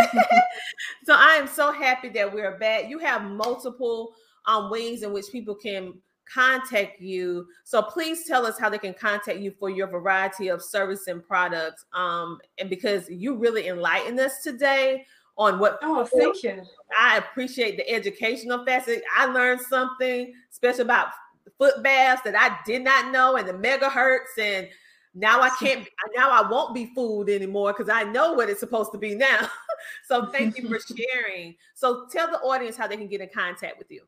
[1.04, 2.90] so I am so happy that we're back.
[2.90, 4.12] You have multiple
[4.46, 5.94] um, ways in which people can
[6.32, 7.46] contact you.
[7.64, 11.22] So please tell us how they can contact you for your variety of service and
[11.22, 11.84] products.
[11.92, 15.04] Um, and because you really enlightened us today
[15.36, 15.78] on what.
[15.82, 16.62] Oh, thank you.
[16.98, 19.02] I appreciate the educational facet.
[19.16, 21.08] I learned something special about
[21.56, 24.68] foot baths that I did not know, and the megahertz and
[25.14, 25.86] now I can't.
[26.16, 29.48] Now I won't be fooled anymore because I know what it's supposed to be now.
[30.08, 31.54] so thank you for sharing.
[31.74, 34.02] So tell the audience how they can get in contact with you.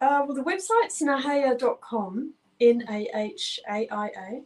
[0.00, 4.42] Uh, well, the website's nahaia.com, N A H A I A.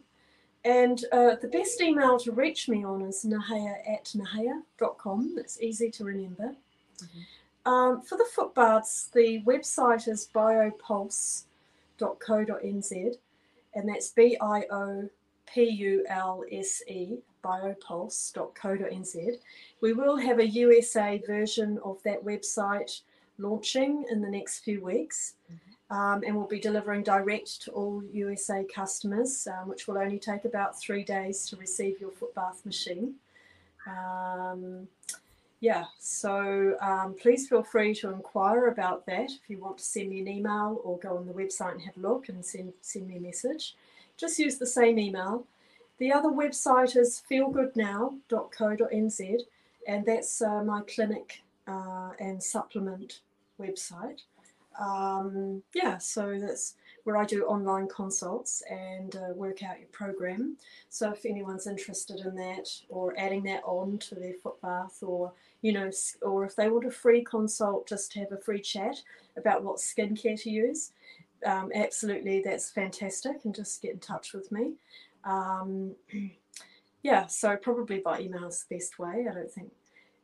[0.63, 5.35] And uh, the best email to reach me on is nahaia at nahaia.com.
[5.37, 6.55] It's easy to remember.
[6.97, 7.71] Mm-hmm.
[7.71, 13.15] Um, for the foot baths, the website is biopulse.co.nz,
[13.75, 15.09] and that's B I O
[15.47, 19.31] P U L S E, biopulse.co.nz.
[19.81, 23.01] We will have a USA version of that website
[23.41, 25.33] launching in the next few weeks.
[25.51, 25.97] Mm-hmm.
[25.97, 30.45] Um, and we'll be delivering direct to all USA customers, um, which will only take
[30.45, 33.15] about three days to receive your foot bath machine.
[33.85, 34.87] Um,
[35.59, 40.09] yeah, so um, please feel free to inquire about that if you want to send
[40.09, 43.09] me an email or go on the website and have a look and send, send
[43.09, 43.75] me a message
[44.21, 45.45] just use the same email.
[45.97, 49.39] The other website is feelgoodnow.co.nz,
[49.87, 53.19] and that's uh, my clinic uh, and supplement
[53.61, 54.21] website.
[54.79, 60.57] Um, yeah, so that's where I do online consults and uh, work out your program.
[60.89, 65.33] So if anyone's interested in that or adding that on to their foot bath or
[65.61, 65.91] you know,
[66.21, 69.01] or if they want a free consult, just have a free chat
[69.37, 70.91] about what skincare to use,
[71.45, 73.45] um, absolutely, that's fantastic.
[73.45, 74.73] And just get in touch with me.
[75.23, 75.95] Um,
[77.03, 79.27] yeah, so probably by email is the best way.
[79.29, 79.71] I don't think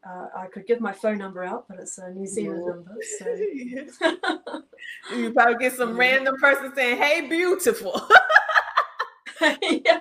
[0.06, 2.96] uh, I could give my phone number out, but it's a New Zealand number.
[3.20, 3.26] So
[5.16, 5.98] you probably get some yeah.
[5.98, 8.08] random person saying, "Hey, beautiful."
[9.42, 10.00] yeah.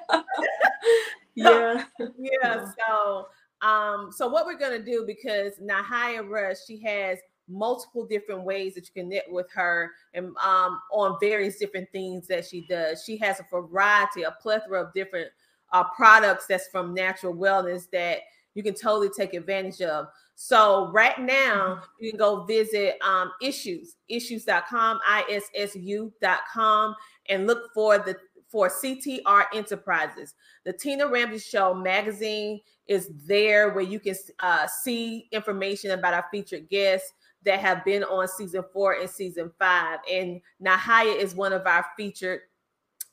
[1.35, 1.85] yeah.
[2.19, 2.67] Yeah.
[2.79, 3.29] So,
[3.63, 7.19] um, so what we're gonna do because Nahaia Rush, she has
[7.49, 12.27] multiple different ways that you can knit with her and um, on various different things
[12.27, 13.03] that she does.
[13.05, 15.29] She has a variety, a plethora of different
[15.73, 18.21] uh, products that's from natural wellness that
[18.57, 20.09] you can totally take advantage of.
[20.35, 21.85] So right now mm-hmm.
[22.01, 24.99] you can go visit um, issues, issues.com,
[25.31, 26.95] issuu.com
[27.29, 28.17] and look for the
[28.49, 30.35] for CTR Enterprises.
[30.65, 36.25] The Tina Ramsay Show magazine is there where you can uh, see information about our
[36.31, 37.13] featured guests
[37.45, 39.99] that have been on season four and season five.
[40.11, 42.41] And Nahaia is one of our featured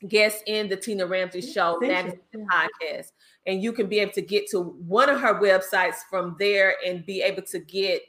[0.08, 3.12] guests in the Tina Ramsay Show Thank podcast.
[3.46, 7.04] And you can be able to get to one of her websites from there and
[7.04, 8.02] be able to get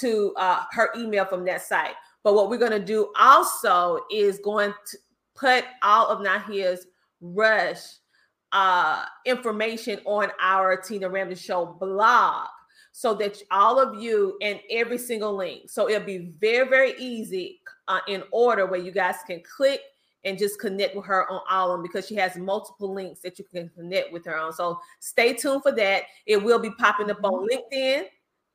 [0.00, 1.94] to uh, her email from that site.
[2.22, 4.98] But what we're going to do also is going to
[5.34, 6.86] put all of Nahaia's
[7.20, 7.80] rush
[8.52, 12.48] uh, information on our Tina Ramsay Show blog
[12.92, 15.70] so that all of you and every single link.
[15.70, 19.80] So it'll be very, very easy uh, in order where you guys can click
[20.24, 23.38] and just connect with her on all of them because she has multiple links that
[23.38, 24.52] you can connect with her on.
[24.52, 26.04] So stay tuned for that.
[26.26, 27.76] It will be popping up on mm-hmm.
[27.76, 28.04] LinkedIn,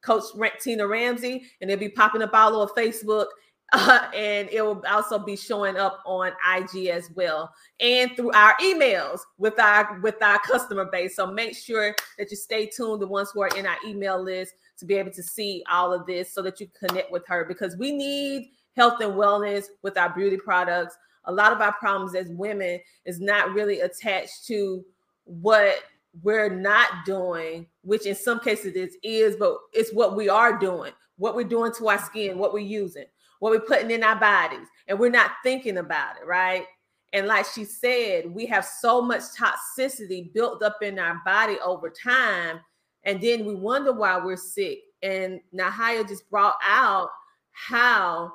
[0.01, 0.23] Coach
[0.61, 3.27] Tina Ramsay, and it'll be popping up all over Facebook.
[3.73, 8.55] Uh, and it will also be showing up on IG as well, and through our
[8.61, 11.17] emails with our with our customer base.
[11.17, 14.53] So make sure that you stay tuned, the ones who are in our email list,
[14.77, 17.75] to be able to see all of this, so that you connect with her because
[17.75, 20.95] we need health and wellness with our beauty products
[21.27, 24.83] a lot of our problems as women is not really attached to
[25.25, 25.75] what
[26.23, 30.93] we're not doing, which in some cases it is, but it's what we are doing,
[31.17, 33.05] what we're doing to our skin, what we're using,
[33.39, 36.65] what we're putting in our bodies, and we're not thinking about it, right?
[37.13, 41.89] And like she said, we have so much toxicity built up in our body over
[41.89, 42.59] time,
[43.03, 44.79] and then we wonder why we're sick.
[45.03, 47.09] And Nahaia just brought out
[47.51, 48.33] how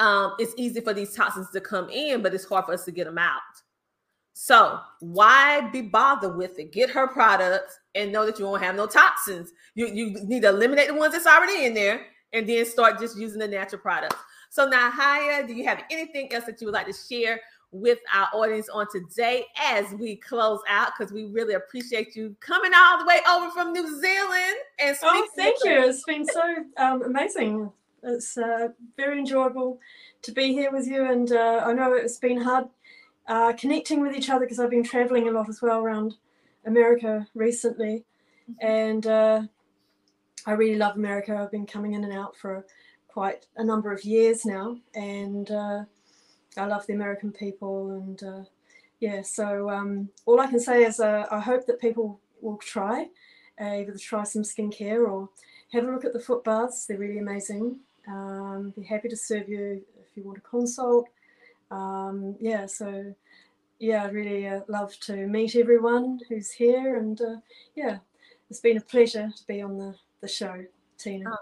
[0.00, 2.90] um, it's easy for these toxins to come in, but it's hard for us to
[2.90, 3.40] get them out.
[4.32, 6.72] So why be bothered with it?
[6.72, 9.52] Get her products and know that you won't have no toxins.
[9.74, 13.18] You you need to eliminate the ones that's already in there and then start just
[13.18, 14.16] using the natural products.
[14.48, 17.38] So now, Haya, do you have anything else that you would like to share
[17.70, 20.92] with our audience on today as we close out?
[20.96, 25.28] Because we really appreciate you coming all the way over from New Zealand and oh,
[25.36, 25.82] thank you.
[25.82, 26.42] It's been so
[26.78, 27.70] um, amazing
[28.02, 29.78] it's uh, very enjoyable
[30.22, 32.68] to be here with you, and uh, I know it's been hard
[33.26, 36.16] uh, connecting with each other because I've been traveling a lot as well around
[36.66, 38.04] America recently,
[38.50, 38.66] mm-hmm.
[38.66, 39.42] and uh,
[40.46, 41.36] I really love America.
[41.36, 42.66] I've been coming in and out for
[43.08, 45.84] quite a number of years now, and uh,
[46.56, 48.44] I love the American people, and uh,
[49.00, 49.22] yeah.
[49.22, 53.08] So um, all I can say is I hope that people will try
[53.60, 55.28] either try some skincare or
[55.72, 56.86] have a look at the foot baths.
[56.86, 57.80] They're really amazing.
[58.08, 61.08] Um, be happy to serve you if you want a consult.
[61.70, 63.14] Um, yeah, so
[63.78, 67.36] yeah, I'd really uh, love to meet everyone who's here, and uh,
[67.74, 67.98] yeah,
[68.50, 70.64] it's been a pleasure to be on the, the show,
[70.98, 71.30] Tina.
[71.30, 71.36] Oh,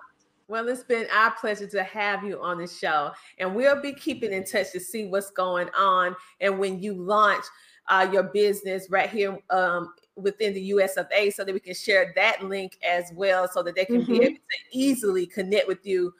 [0.46, 4.32] well, it's been our pleasure to have you on the show, and we'll be keeping
[4.32, 6.14] in touch to see what's going on.
[6.40, 7.44] And when you launch
[7.88, 11.74] uh, your business right here um, within the US of A, so that we can
[11.74, 14.12] share that link as well, so that they can mm-hmm.
[14.12, 14.40] be able to
[14.72, 16.14] easily connect with you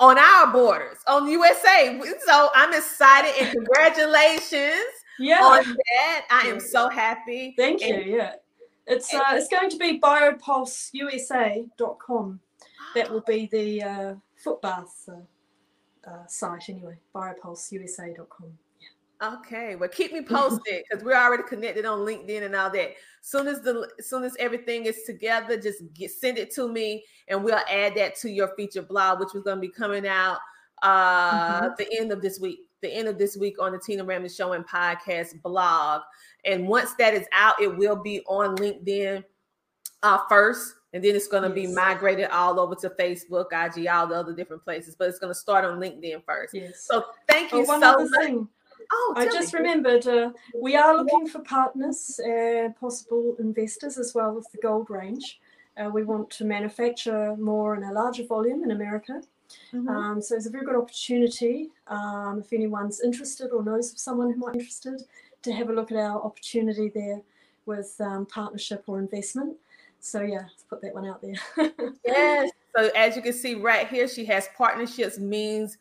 [0.00, 2.00] on our borders on USA.
[2.26, 4.90] So I'm excited and congratulations
[5.20, 5.44] yeah.
[5.44, 6.26] on that.
[6.30, 7.54] I am so happy.
[7.56, 8.16] Thank and, you.
[8.16, 8.32] Yeah.
[8.86, 12.40] It's uh, it's going to be biopulseusa.com.
[12.96, 15.16] That will be the uh, foot bath uh,
[16.10, 18.58] uh, site anyway, biopulseusa.com.
[19.22, 22.90] Okay, well, keep me posted because we're already connected on LinkedIn and all that.
[23.22, 27.44] Soon as the soon as everything is together, just get send it to me, and
[27.44, 30.38] we'll add that to your feature blog, which is going to be coming out
[30.82, 31.68] uh mm-hmm.
[31.76, 32.60] the end of this week.
[32.80, 36.00] The end of this week on the Tina Ramsay Show and Podcast blog.
[36.46, 39.22] And once that is out, it will be on LinkedIn
[40.02, 41.68] uh, first, and then it's going to yes.
[41.68, 44.96] be migrated all over to Facebook, IG, all the other different places.
[44.98, 46.54] But it's going to start on LinkedIn first.
[46.54, 46.86] Yes.
[46.90, 48.08] So thank you oh, so much.
[48.24, 48.48] Thing
[48.92, 49.60] Oh, I just me.
[49.60, 54.90] remembered uh, we are looking for partners, uh, possible investors as well with the gold
[54.90, 55.40] range.
[55.76, 59.22] Uh, we want to manufacture more in a larger volume in America.
[59.72, 59.88] Mm-hmm.
[59.88, 64.32] Um, so it's a very good opportunity um, if anyone's interested or knows of someone
[64.32, 65.02] who might be interested
[65.42, 67.20] to have a look at our opportunity there
[67.66, 69.56] with um, partnership or investment.
[70.00, 71.34] So yeah, let's put that one out there.
[72.06, 72.50] yes.
[72.76, 75.78] So as you can see right here, she has partnerships means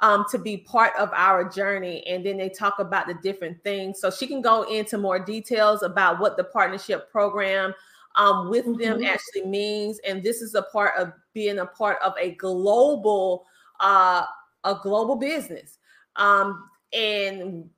[0.00, 2.06] um, to be part of our journey.
[2.06, 4.00] And then they talk about the different things.
[4.00, 7.74] So she can go into more details about what the partnership program
[8.16, 8.80] um, with mm-hmm.
[8.80, 9.98] them actually means.
[10.06, 13.46] And this is a part of being a part of a global,
[13.80, 14.24] uh,
[14.64, 15.78] a global business.
[16.16, 17.68] Um, and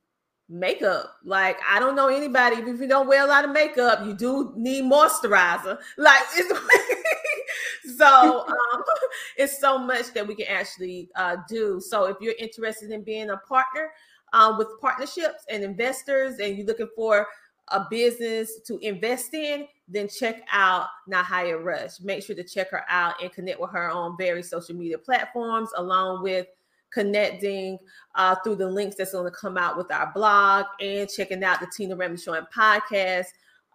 [0.49, 1.17] makeup.
[1.23, 4.53] Like I don't know anybody if you don't wear a lot of makeup, you do
[4.55, 5.77] need moisturizer.
[5.97, 8.83] Like it's so um,
[9.37, 11.79] it's so much that we can actually uh, do.
[11.79, 13.91] So if you're interested in being a partner
[14.33, 17.27] uh, with partnerships and investors, and you're looking for
[17.69, 22.01] a business to invest in, then check out Nahaia Rush.
[22.01, 25.69] Make sure to check her out and connect with her on various social media platforms,
[25.77, 26.47] along with
[26.93, 27.77] connecting
[28.15, 31.59] uh, through the links that's going to come out with our blog and checking out
[31.59, 33.25] the Tina Ramsay Show and podcast.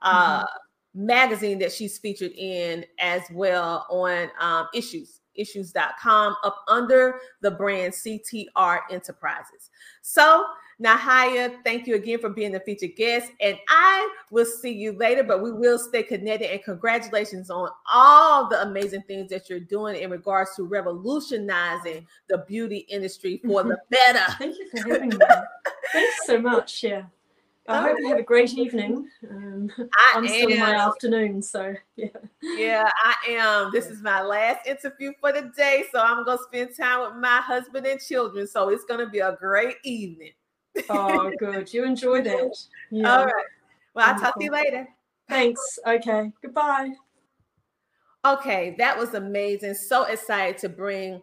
[0.02, 0.46] Uh, mm-hmm
[0.94, 7.92] magazine that she's featured in as well on um, issues issues.com up under the brand
[7.92, 9.70] CTR Enterprises.
[10.02, 10.44] So,
[10.82, 13.32] Nahaia, thank you again for being the featured guest.
[13.40, 16.52] And I will see you later, but we will stay connected.
[16.52, 22.38] And congratulations on all the amazing things that you're doing in regards to revolutionizing the
[22.46, 24.32] beauty industry for the better.
[24.38, 25.18] Thank you for having me.
[25.92, 26.84] Thanks so much.
[26.84, 27.04] Yeah.
[27.68, 29.08] I hope you have a great evening.
[29.30, 32.08] Um, I am still in my afternoon, so yeah.
[32.40, 33.70] Yeah, I am.
[33.72, 37.42] This is my last interview for the day, so I'm gonna spend time with my
[37.42, 38.46] husband and children.
[38.46, 40.32] So it's gonna be a great evening.
[40.90, 41.72] Oh, good.
[41.72, 42.56] You enjoy that.
[42.90, 43.18] Yeah.
[43.18, 43.44] All right.
[43.94, 44.88] Well, I'll talk to you later.
[45.28, 45.78] Thanks.
[45.86, 46.32] Okay.
[46.42, 46.92] Goodbye.
[48.24, 49.74] Okay, that was amazing.
[49.74, 51.22] So excited to bring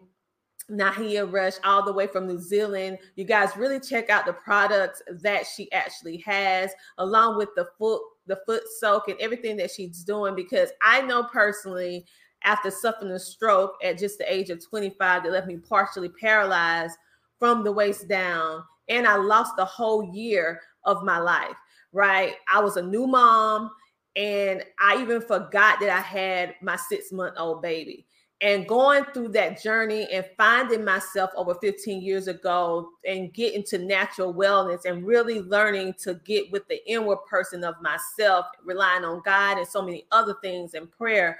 [0.70, 2.98] Nahaia Rush all the way from New Zealand.
[3.14, 8.02] You guys really check out the products that she actually has, along with the foot
[8.26, 10.34] the foot soak and everything that she's doing.
[10.34, 12.06] Because I know personally,
[12.42, 16.96] after suffering a stroke at just the age of 25, that left me partially paralyzed
[17.38, 21.56] from the waist down, and I lost the whole year of my life.
[21.92, 23.70] Right, I was a new mom,
[24.16, 28.06] and I even forgot that I had my six month old baby
[28.42, 33.78] and going through that journey and finding myself over 15 years ago and getting to
[33.78, 39.22] natural wellness and really learning to get with the inward person of myself relying on
[39.24, 41.38] god and so many other things and prayer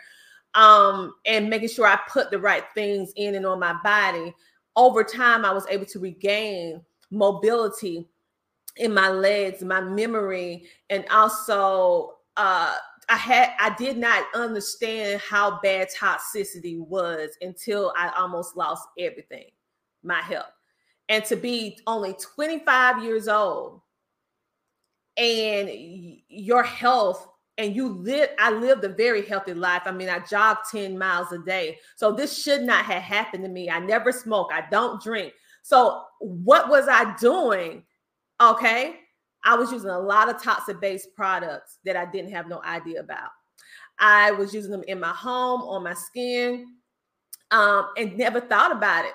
[0.54, 4.34] um, and making sure i put the right things in and on my body
[4.74, 6.80] over time i was able to regain
[7.10, 8.08] mobility
[8.76, 12.76] in my legs my memory and also uh
[13.08, 19.50] I had I did not understand how bad toxicity was until I almost lost everything,
[20.02, 20.50] my health.
[21.08, 23.80] And to be only 25 years old
[25.16, 25.70] and
[26.28, 27.28] your health
[27.58, 29.82] and you live I lived a very healthy life.
[29.86, 31.78] I mean, I jogged 10 miles a day.
[31.94, 33.70] So this should not have happened to me.
[33.70, 35.32] I never smoke, I don't drink.
[35.66, 37.82] So what was I doing?
[38.40, 39.00] Okay?
[39.44, 43.00] I was using a lot of toxic based products that I didn't have no idea
[43.00, 43.30] about.
[43.98, 46.68] I was using them in my home, on my skin,
[47.50, 49.14] um, and never thought about it.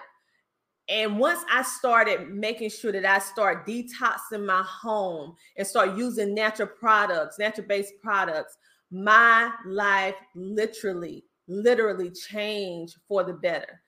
[0.90, 6.36] And once I started making sure that I start detoxing my home and start using
[6.36, 8.58] natural products, natural based products,
[8.92, 13.82] my life literally, literally changed for the better.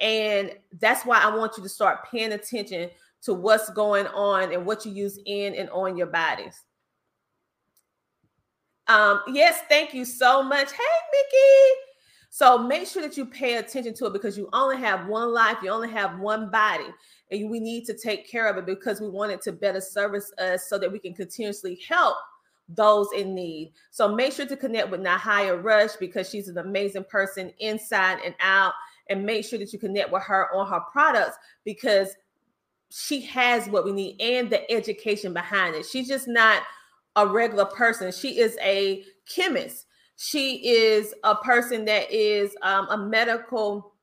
[0.00, 2.90] And that's why I want you to start paying attention
[3.22, 6.62] to what's going on and what you use in and on your bodies.
[8.86, 10.72] Um, yes, thank you so much.
[10.72, 11.80] Hey, Mickey.
[12.30, 15.58] So make sure that you pay attention to it because you only have one life,
[15.62, 16.86] you only have one body,
[17.30, 20.30] and we need to take care of it because we want it to better service
[20.38, 22.16] us so that we can continuously help
[22.68, 23.72] those in need.
[23.90, 28.34] So make sure to connect with Nahaia Rush because she's an amazing person inside and
[28.40, 28.74] out.
[29.08, 32.14] And make sure that you connect with her on her products because
[32.90, 35.86] she has what we need and the education behind it.
[35.86, 36.62] She's just not
[37.16, 38.12] a regular person.
[38.12, 39.86] She is a chemist.
[40.16, 43.94] She is a person that is um, a medical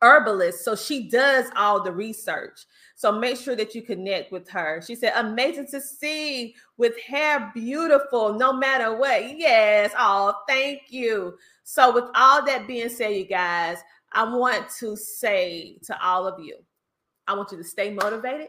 [0.00, 0.64] herbalist.
[0.64, 2.58] So she does all the research.
[2.94, 4.82] So make sure that you connect with her.
[4.86, 9.38] She said, amazing to see with hair beautiful, no matter what.
[9.38, 9.92] Yes.
[9.98, 11.34] Oh, thank you.
[11.64, 13.78] So, with all that being said, you guys,
[14.14, 16.56] I want to say to all of you,
[17.26, 18.48] I want you to stay motivated.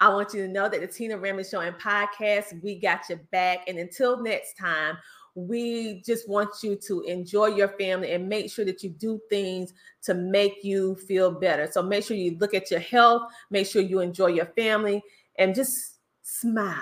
[0.00, 3.20] I want you to know that the Tina Ramsay Show and podcast, we got your
[3.30, 3.68] back.
[3.68, 4.96] And until next time,
[5.34, 9.72] we just want you to enjoy your family and make sure that you do things
[10.02, 11.68] to make you feel better.
[11.70, 15.02] So make sure you look at your health, make sure you enjoy your family,
[15.38, 16.74] and just smile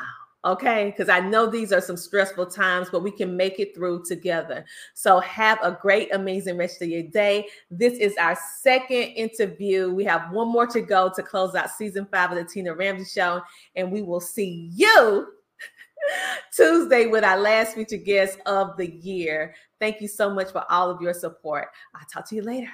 [0.47, 0.87] okay?
[0.87, 4.65] Because I know these are some stressful times, but we can make it through together.
[4.95, 7.49] So have a great, amazing rest of your day.
[7.71, 9.93] This is our second interview.
[9.93, 13.05] We have one more to go to close out season five of the Tina Ramsay
[13.05, 13.43] Show,
[13.75, 15.29] and we will see you.
[16.55, 19.55] Tuesday with our last featured guest of the year.
[19.81, 21.69] Thank you so much for all of your support.
[21.95, 22.69] I'll talk to you later.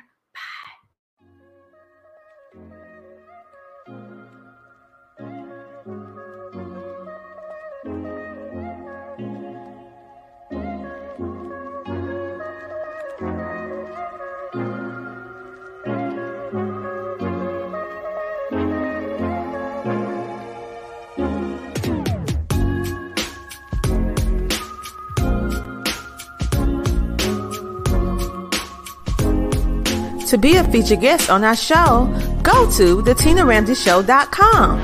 [30.32, 32.06] To be a featured guest on our show,
[32.42, 34.82] go to thetinaramsayshow.com.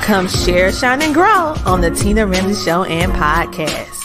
[0.00, 3.99] Come share, shine, and grow on the Tina Ramsay Show and podcast.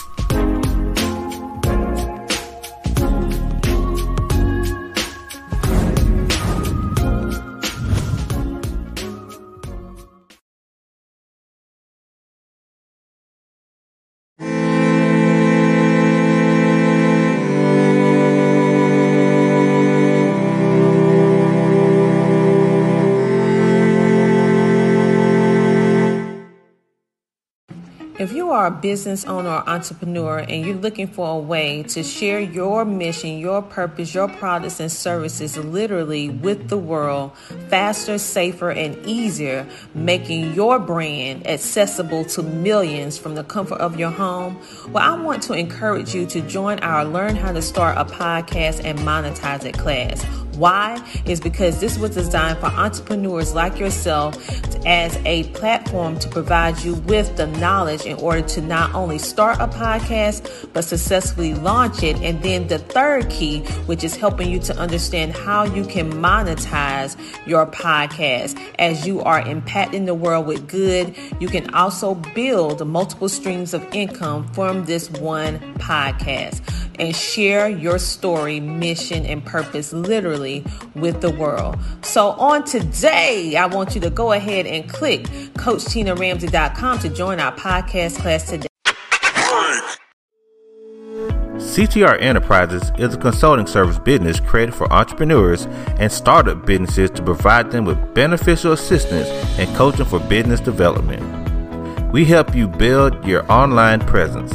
[28.46, 32.38] You are a business owner or entrepreneur and you're looking for a way to share
[32.38, 37.36] your mission, your purpose, your products and services literally with the world
[37.68, 44.10] faster, safer, and easier, making your brand accessible to millions from the comfort of your
[44.10, 44.56] home,
[44.92, 48.84] well, I want to encourage you to join our Learn How to Start a Podcast
[48.84, 50.24] and Monetize It class.
[50.56, 51.02] Why?
[51.26, 54.36] Is because this was designed for entrepreneurs like yourself
[54.86, 59.58] as a platform to provide you with the knowledge in order to not only start
[59.60, 62.16] a podcast, but successfully launch it.
[62.22, 67.16] And then the third key, which is helping you to understand how you can monetize
[67.46, 71.14] your podcast as you are impacting the world with good.
[71.40, 76.62] You can also build multiple streams of income from this one podcast
[76.98, 80.45] and share your story, mission, and purpose literally
[80.94, 81.78] with the world.
[82.02, 85.24] So, on today, I want you to go ahead and click
[85.54, 88.68] CoachTinaRamsay.com to join our podcast class today.
[91.76, 95.66] CTR Enterprises is a consulting service business created for entrepreneurs
[95.98, 99.28] and startup businesses to provide them with beneficial assistance
[99.58, 101.22] and coaching for business development.
[102.12, 104.52] We help you build your online presence.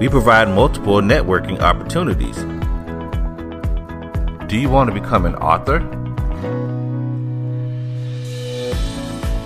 [0.00, 2.38] We provide multiple networking opportunities.
[4.48, 5.80] Do you want to become an author?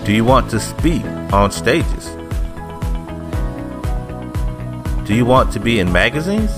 [0.04, 2.06] Do you want to speak on stages?
[5.04, 6.52] Do you want to be in magazines?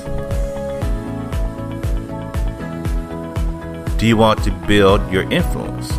[3.98, 5.90] Do you want to build your influence?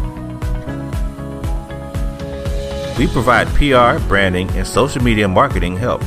[3.00, 6.04] We provide PR, branding, and social media marketing help.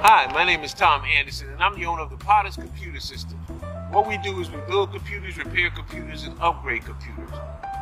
[0.00, 3.38] Hi, my name is Tom Anderson, and I'm the owner of the Potters Computer System.
[3.90, 7.30] What we do is we build computers, repair computers, and upgrade computers.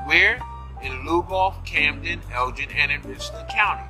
[0.05, 0.38] Where?
[0.82, 3.84] In Lugoff, Camden, Elgin, and in Richland County.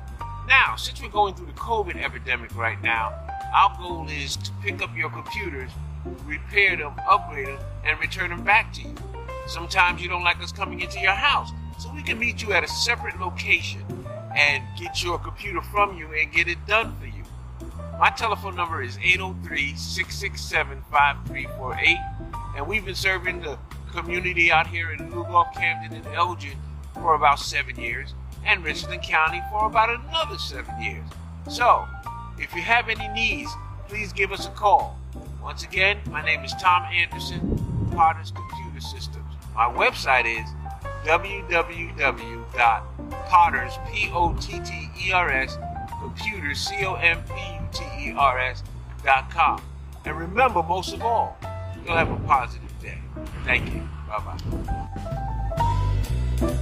[0.47, 3.13] Now, since we're going through the COVID epidemic right now,
[3.53, 5.71] our goal is to pick up your computers,
[6.25, 8.95] repair them, upgrade them, and return them back to you.
[9.47, 12.63] Sometimes you don't like us coming into your house, so we can meet you at
[12.63, 13.81] a separate location
[14.35, 17.14] and get your computer from you and get it done for you.
[17.97, 21.97] My telephone number is 803 667 5348,
[22.57, 23.57] and we've been serving the
[23.89, 26.57] community out here in Lugoff, Camden, and Elgin
[26.93, 28.13] for about seven years,
[28.45, 31.07] and Richland County for about another seven years.
[31.49, 31.87] So,
[32.37, 33.49] if you have any needs,
[33.87, 34.99] please give us a call.
[35.41, 39.23] Once again, my name is Tom Anderson, Potters Computer Systems.
[39.55, 40.45] My website is
[41.05, 42.33] www.potters,
[43.93, 45.57] P-O-T-T-E-R-S,
[49.03, 49.61] dot com.
[50.05, 51.37] And remember, most of all,
[51.85, 52.99] you'll have a positive day.
[53.43, 53.81] Thank you.
[54.07, 56.61] Bye-bye.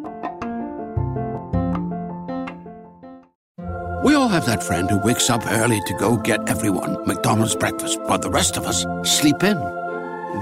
[4.03, 7.99] We all have that friend who wakes up early to go get everyone McDonald's breakfast,
[8.01, 9.57] while the rest of us sleep in.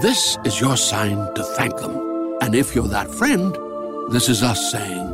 [0.01, 2.37] This is your sign to thank them.
[2.41, 3.57] And if you're that friend,
[4.11, 5.07] this is us saying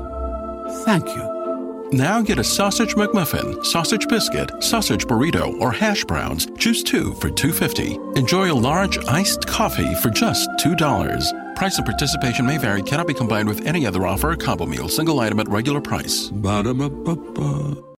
[0.85, 1.89] thank you.
[1.91, 6.47] Now get a sausage McMuffin, sausage biscuit, sausage burrito, or hash browns.
[6.57, 8.17] Choose two for $2.50.
[8.17, 11.55] Enjoy a large iced coffee for just $2.
[11.55, 14.89] Price and participation may vary, cannot be combined with any other offer or combo meal,
[14.89, 16.29] single item at regular price.
[16.29, 17.85] Ba-da-ba-ba-ba.